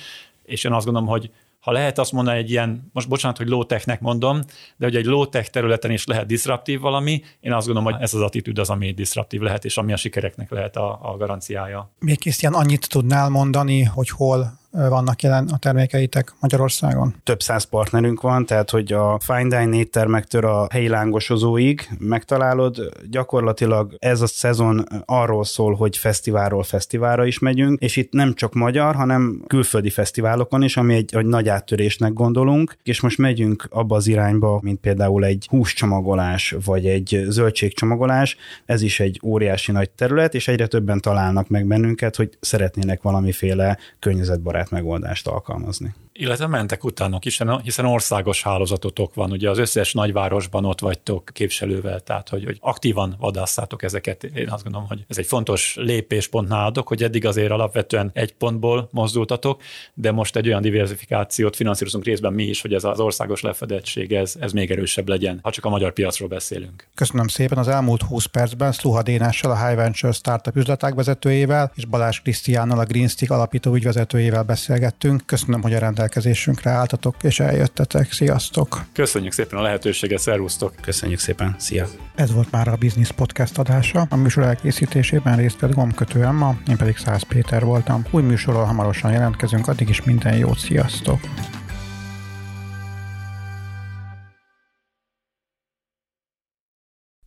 és 0.45 0.65
én 0.65 0.73
azt 0.73 0.85
gondolom, 0.85 1.09
hogy 1.09 1.31
ha 1.61 1.73
lehet 1.73 1.99
azt 1.99 2.13
mondani 2.13 2.39
egy 2.39 2.51
ilyen, 2.51 2.91
most 2.93 3.09
bocsánat, 3.09 3.37
hogy 3.37 3.49
low-technek 3.49 4.01
mondom, 4.01 4.41
de 4.77 4.87
hogy 4.87 4.97
egy 4.97 5.05
low-tech 5.05 5.51
területen 5.51 5.91
is 5.91 6.07
lehet 6.07 6.27
disruptív 6.27 6.81
valami, 6.81 7.23
én 7.41 7.53
azt 7.53 7.67
gondolom, 7.67 7.93
hogy 7.93 8.03
ez 8.03 8.15
az 8.15 8.21
attitűd 8.21 8.59
az, 8.59 8.71
ami 8.71 8.93
disruptív 8.93 9.41
lehet, 9.41 9.65
és 9.65 9.77
ami 9.77 9.93
a 9.93 9.97
sikereknek 9.97 10.51
lehet 10.51 10.77
a, 10.77 10.99
a 11.03 11.17
garanciája. 11.17 11.91
Még 11.99 12.19
Krisztián, 12.19 12.55
annyit 12.55 12.89
tudnál 12.89 13.29
mondani, 13.29 13.83
hogy 13.83 14.09
hol 14.09 14.60
vannak 14.71 15.23
jelen 15.23 15.49
a 15.53 15.59
termékeitek 15.59 16.35
Magyarországon? 16.41 17.15
Több 17.23 17.43
száz 17.43 17.65
partnerünk 17.65 18.21
van, 18.21 18.47
tehát 18.47 18.71
hogy 18.71 18.93
a 18.93 19.19
fine 19.19 19.43
dine 19.43 19.77
éttermektől 19.77 20.47
a 20.47 20.67
helyi 20.71 20.89
lángosozóig 20.89 21.89
megtalálod. 21.99 22.77
Gyakorlatilag 23.11 23.97
ez 23.99 24.21
a 24.21 24.27
szezon 24.27 24.85
arról 25.05 25.45
szól, 25.45 25.75
hogy 25.75 25.97
fesztiválról 25.97 26.63
fesztiválra 26.63 27.27
is 27.27 27.39
megyünk, 27.39 27.81
és 27.81 27.97
itt 27.97 28.13
nem 28.13 28.35
csak 28.35 28.55
magyar, 28.55 28.95
hanem 28.95 29.45
külföldi 29.47 29.91
fesztiválokon 29.91 30.63
is, 30.63 30.77
ami 30.77 30.95
egy, 30.95 31.15
egy 31.17 31.27
nagy 31.27 31.49
áttörésnek 31.49 32.13
gondolunk, 32.13 32.77
és 32.83 33.01
most 33.01 33.19
megyünk 33.19 33.67
abba 33.71 33.97
az 33.97 34.07
irányba, 34.07 34.59
mint 34.63 34.81
például 34.81 35.25
egy 35.25 35.47
húscsomagolás, 35.51 36.55
vagy 36.65 36.87
egy 36.87 37.23
zöldségcsomagolás, 37.29 38.37
ez 38.67 38.83
is 38.83 39.01
egy 39.01 39.21
óriási 39.25 39.73
nagy 39.73 39.91
terület, 39.91 40.35
és 40.35 40.49
egyre 40.49 40.67
többen 40.67 41.01
találnak 41.01 41.49
meg 41.49 41.67
bennünket, 41.67 42.17
hogy 42.17 42.31
szeretnének 42.41 43.03
valamiféle 43.03 43.79
környezetbarát 43.99 44.60
barát 44.61 44.71
megoldást 44.71 45.27
alkalmazni 45.27 45.95
illetve 46.21 46.47
mentek 46.47 46.85
utánok 46.85 47.25
is, 47.25 47.41
hiszen 47.63 47.85
országos 47.85 48.43
hálózatotok 48.43 49.15
van, 49.15 49.31
ugye 49.31 49.51
az 49.51 49.59
összes 49.59 49.93
nagyvárosban 49.93 50.65
ott 50.65 50.81
vagytok 50.81 51.31
képviselővel, 51.33 52.01
tehát 52.01 52.29
hogy, 52.29 52.45
hogy 52.45 52.59
aktívan 52.61 53.17
vadásszátok 53.19 53.83
ezeket. 53.83 54.25
Én 54.25 54.49
azt 54.49 54.63
gondolom, 54.63 54.89
hogy 54.89 55.05
ez 55.09 55.19
egy 55.19 55.27
fontos 55.27 55.77
lépéspont 55.77 56.49
nálatok, 56.49 56.89
hogy 56.89 57.03
eddig 57.03 57.27
azért 57.27 57.51
alapvetően 57.51 58.11
egy 58.15 58.35
pontból 58.35 58.89
mozdultatok, 58.93 59.63
de 59.95 60.13
most 60.13 60.37
egy 60.37 60.47
olyan 60.47 60.63
diversifikációt 60.63 61.57
finanszírozunk 61.57 62.05
részben 62.05 62.33
mi 62.33 62.43
is, 62.43 62.61
hogy 62.61 62.75
ez 62.75 62.85
az 62.85 63.01
országos 63.01 63.41
lefedettség, 63.41 64.13
ez, 64.13 64.37
ez 64.41 64.53
még 64.53 64.71
erősebb 64.71 65.09
legyen, 65.09 65.39
ha 65.43 65.51
csak 65.51 65.65
a 65.65 65.69
magyar 65.69 65.93
piacról 65.93 66.29
beszélünk. 66.29 66.87
Köszönöm 66.95 67.29
szépen 67.29 67.59
az 67.59 67.69
elmúlt 67.69 68.03
20 68.03 68.25
percben 68.25 68.73
Sluha 68.73 69.03
Dénással, 69.03 69.51
a 69.51 69.67
High 69.67 69.77
Venture 69.77 70.13
Startup 70.13 70.57
üzleták 70.57 70.95
vezetőjével, 70.95 71.73
és 71.75 71.85
Balázs 71.85 72.21
Krisztiánnal, 72.21 72.79
a 72.79 72.85
Greenstick 72.85 73.31
alapító 73.31 73.75
ügyvezetőjével 73.75 74.45
beszélgettünk. 74.51 75.27
Köszönöm, 75.27 75.63
hogy 75.63 75.75
a 75.75 75.79
rendelkezésünkre 75.79 76.71
álltatok 76.71 77.15
és 77.23 77.41
eljöttetek. 77.41 78.13
Sziasztok! 78.13 78.85
Köszönjük 78.93 79.33
szépen 79.33 79.59
a 79.59 79.63
lehetőséget, 79.63 80.19
szervusztok! 80.19 80.75
Köszönjük 80.83 81.19
szépen, 81.19 81.55
szia! 81.59 81.87
Ez 82.15 82.33
volt 82.33 82.51
már 82.51 82.69
a 82.69 82.77
Business 82.77 83.11
Podcast 83.11 83.59
adása. 83.59 84.07
A 84.11 84.17
műsor 84.17 84.43
elkészítésében 84.43 85.37
részt 85.37 85.61
vett 85.61 85.75
gombkötő 85.75 86.23
Emma, 86.23 86.55
én 86.69 86.77
pedig 86.77 86.97
Száz 86.97 87.23
Péter 87.23 87.65
voltam. 87.65 88.05
Új 88.11 88.23
műsorral 88.23 88.65
hamarosan 88.65 89.13
jelentkezünk, 89.13 89.69
addig 89.69 89.89
is 89.89 90.03
minden 90.03 90.37
jót, 90.37 90.59
sziasztok! 90.59 91.21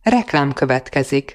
Reklám 0.02 0.52
következik. 0.52 1.34